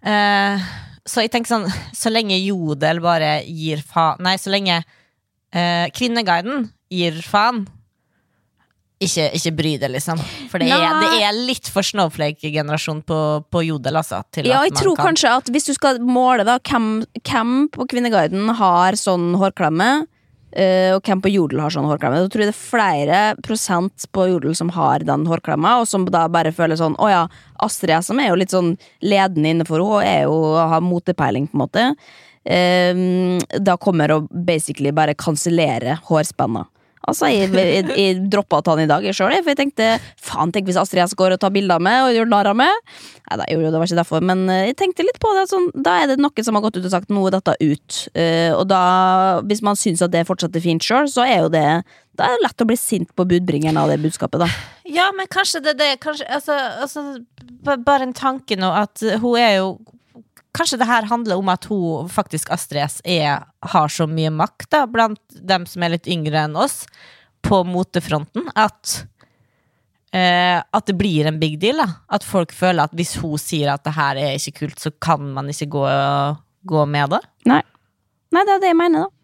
[0.00, 0.64] Eh,
[1.04, 4.78] så jeg tenker sånn Så lenge Jodel bare gir faen Nei, så lenge
[5.52, 7.66] eh, Kvinneguiden gir faen
[9.02, 10.20] ikke, ikke bry deg, liksom.
[10.50, 13.18] For det er, det er litt for snowflake-generasjon på,
[13.50, 14.22] på Jodel, altså.
[14.34, 15.10] Til ja, at jeg tror kan.
[15.10, 19.88] kanskje at hvis du skal måle da hvem, hvem på Kvinneguiden har sånn hårklemme,
[20.54, 24.06] eh, og hvem på Jodel har sånn hårklemme, da tror jeg det er flere prosent
[24.14, 27.24] på Jodel som har den hårklemma, og som da bare føler sånn Å ja,
[27.66, 31.64] Astrid som er jo litt sånn ledende innenfor henne, er jo har motepeiling, på en
[31.66, 31.88] måte.
[32.46, 32.94] eh,
[33.58, 36.68] da kommer å basically bare kansellere hårspenna.
[37.04, 39.88] Altså, jeg, jeg, jeg droppa å ta den i dag sjøl, for jeg tenkte
[40.24, 42.94] faen, tenk hvis Astrid S går og tar bilder meg og gjør narr av meg.
[43.24, 45.46] Nei, da, jo, det var ikke derfor, men eh, jeg tenkte litt på det.
[45.50, 48.00] Sånn, da er det noen som har gått ut og sagt noe er dette ut.
[48.16, 48.80] Uh, og da,
[49.48, 51.66] hvis man syns at det fortsatt er fint sjøl, så er jo det
[52.14, 54.48] Da er det lett å bli sint på budbringeren av det budskapet, da.
[54.88, 57.04] Ja, men kanskje det, er det kanskje, altså, altså,
[57.64, 59.74] Bare en tanke nå at hun er jo
[60.54, 63.42] Kanskje det her handler om at hun faktisk Astrid S er,
[63.74, 66.84] har så mye makt da, blant dem som er litt yngre enn oss,
[67.44, 69.02] på motefronten, at
[70.14, 71.82] eh, At det blir en big deal.
[71.82, 74.94] da At folk føler at hvis hun sier at det her er ikke kult, så
[74.94, 75.84] kan man ikke gå,
[76.64, 77.20] gå med det.
[77.50, 77.60] Nei.
[78.34, 79.14] Nei, det er det jeg mener, da.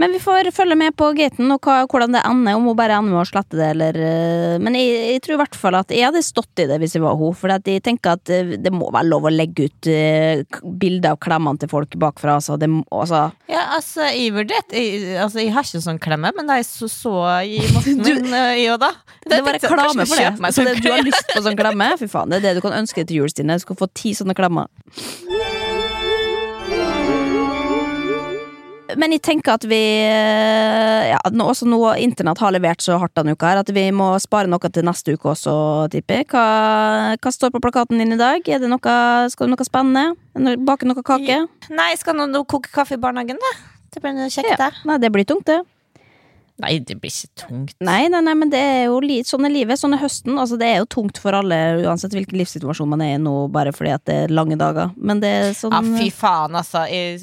[0.00, 2.96] Men vi får følge med på gaten og hva, hvordan det ender, om hun bare
[2.96, 5.92] ender med å slette det, eller eh, Men jeg, jeg tror i hvert fall at
[5.92, 8.72] jeg hadde stått i det hvis jeg var hun, for jeg tenker at eh, det
[8.72, 12.56] må være lov å legge ut uh, bilder av klemmene til folk bakfra, altså.
[12.60, 16.60] Det, altså Ja, altså, jeg vurderte jeg, altså, jeg har ikke sånn klemme, men da
[16.60, 18.94] jeg så, så i måten min, eh, jeg òg, da
[19.30, 20.52] det var reklame for det.
[20.54, 21.90] Så det, du har lyst på sånn klemme?
[22.00, 23.58] Fy faen, det er det du kan ønske til jul, Stine.
[23.60, 24.70] Du skal få ti sånne klemmer.
[28.98, 29.78] Men jeg tenker at vi
[31.10, 34.12] ja, nå, også nå Internett har levert så hardt denne uka her at vi må
[34.22, 35.54] spare noe til neste uke også,
[35.92, 36.24] tipper.
[36.30, 36.44] Hva,
[37.20, 38.46] hva står på plakaten din i dag?
[38.48, 38.94] Er det noe,
[39.32, 40.56] skal du noe spennende?
[40.66, 41.42] Bake noe kake?
[41.74, 43.52] Nei, skal nå nå koke kaffe i barnehagen, da?
[43.90, 44.56] Det blir noe kjekt, Ja.
[44.68, 44.84] det.
[44.86, 45.60] Nei, det blir tungt, det.
[46.60, 47.74] Nei, det blir ikke tungt.
[47.80, 49.80] Nei, nei, nei, men det er jo li sånn er livet.
[49.80, 50.36] Sånn er høsten.
[50.40, 53.72] Altså, det er jo tungt for alle, uansett hvilken livssituasjon man er i nå, bare
[53.76, 54.92] fordi at det er lange dager.
[54.96, 56.84] Men det er sånn Ja, fy faen, altså.
[56.90, 57.22] Jeg,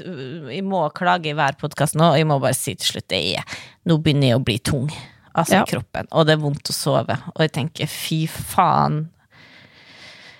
[0.54, 3.22] jeg må klage i hver podkast nå, og jeg må bare si til slutt det
[3.38, 4.90] er Nå begynner jeg å bli tung,
[5.34, 5.66] altså Ja.
[5.70, 7.16] kroppen, og det er vondt å sove.
[7.36, 9.06] Og jeg tenker fy faen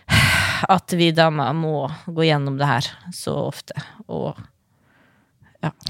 [0.68, 3.76] at vi damer må gå gjennom det her så ofte.
[4.08, 4.36] Og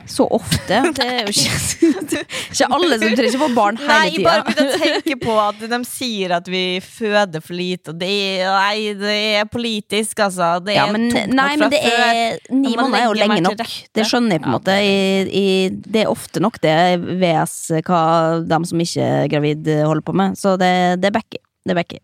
[0.07, 0.77] Så ofte.
[0.97, 2.21] Det er jo ikke,
[2.53, 4.63] ikke alle som trenger få barn hele Nei, bare tida.
[4.63, 8.93] å tenke på at de sier at vi føder for lite, og det er, nei,
[8.97, 10.53] det er politisk, altså.
[10.63, 12.05] Det er Ja, men, nei, men det før.
[12.07, 13.65] er Ni måneder er jo lenge nok.
[13.99, 14.77] Det skjønner jeg på en Ja, måte.
[14.79, 14.95] I,
[15.41, 15.45] i,
[15.83, 16.77] det er ofte nok det
[17.19, 17.57] VS
[17.87, 18.01] hva
[18.47, 20.39] de som ikke er gravid, holder på med.
[20.39, 21.43] Så det, det backer.
[21.67, 21.99] Det backer.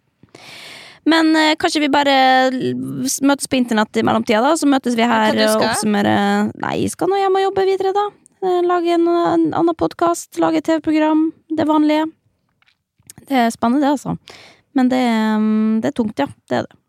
[1.09, 2.13] Men eh, kanskje vi bare
[3.25, 4.53] møtes på internett i mellomtida, da?
[4.59, 5.69] Så møtes vi her Hva du og skal?
[5.73, 8.05] oppsummerer Nei, jeg skal nå hjem og jobbe videre, da.
[8.43, 11.27] Eh, Lage en, en annen podkast, lage et TV-program.
[11.51, 12.07] Det vanlige.
[13.27, 14.15] Det er spennende, det, altså.
[14.73, 15.03] Men det,
[15.43, 16.29] mm, det er tungt, ja.
[16.49, 16.79] Det er det.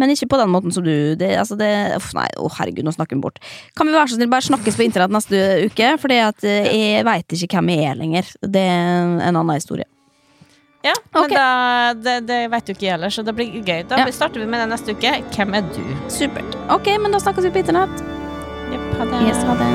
[0.00, 2.92] Men ikke på den måten som du det, altså det, uff, Nei, å herregud, nå
[2.94, 3.36] snakker vi bort.
[3.76, 5.90] Kan vi være så snill bare snakkes på internett neste uke?
[6.00, 8.30] Fordi at eh, jeg veit ikke hvem jeg er lenger.
[8.40, 9.84] Det er en annen historie.
[10.82, 11.46] Ja, men da,
[11.94, 13.82] det, det vet du ikke heller, så det blir gøy.
[13.88, 14.06] Da Ja.
[14.16, 15.12] starter vi med det neste uke.
[15.36, 15.82] Hvem er du?
[16.08, 16.56] Supert.
[16.72, 18.00] Ok, men da snakkes vi på internett.
[18.72, 19.22] Yep, ha det.
[19.28, 19.72] Yes, ha det.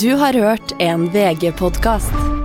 [0.00, 2.39] Du har hørt en VG-podkast.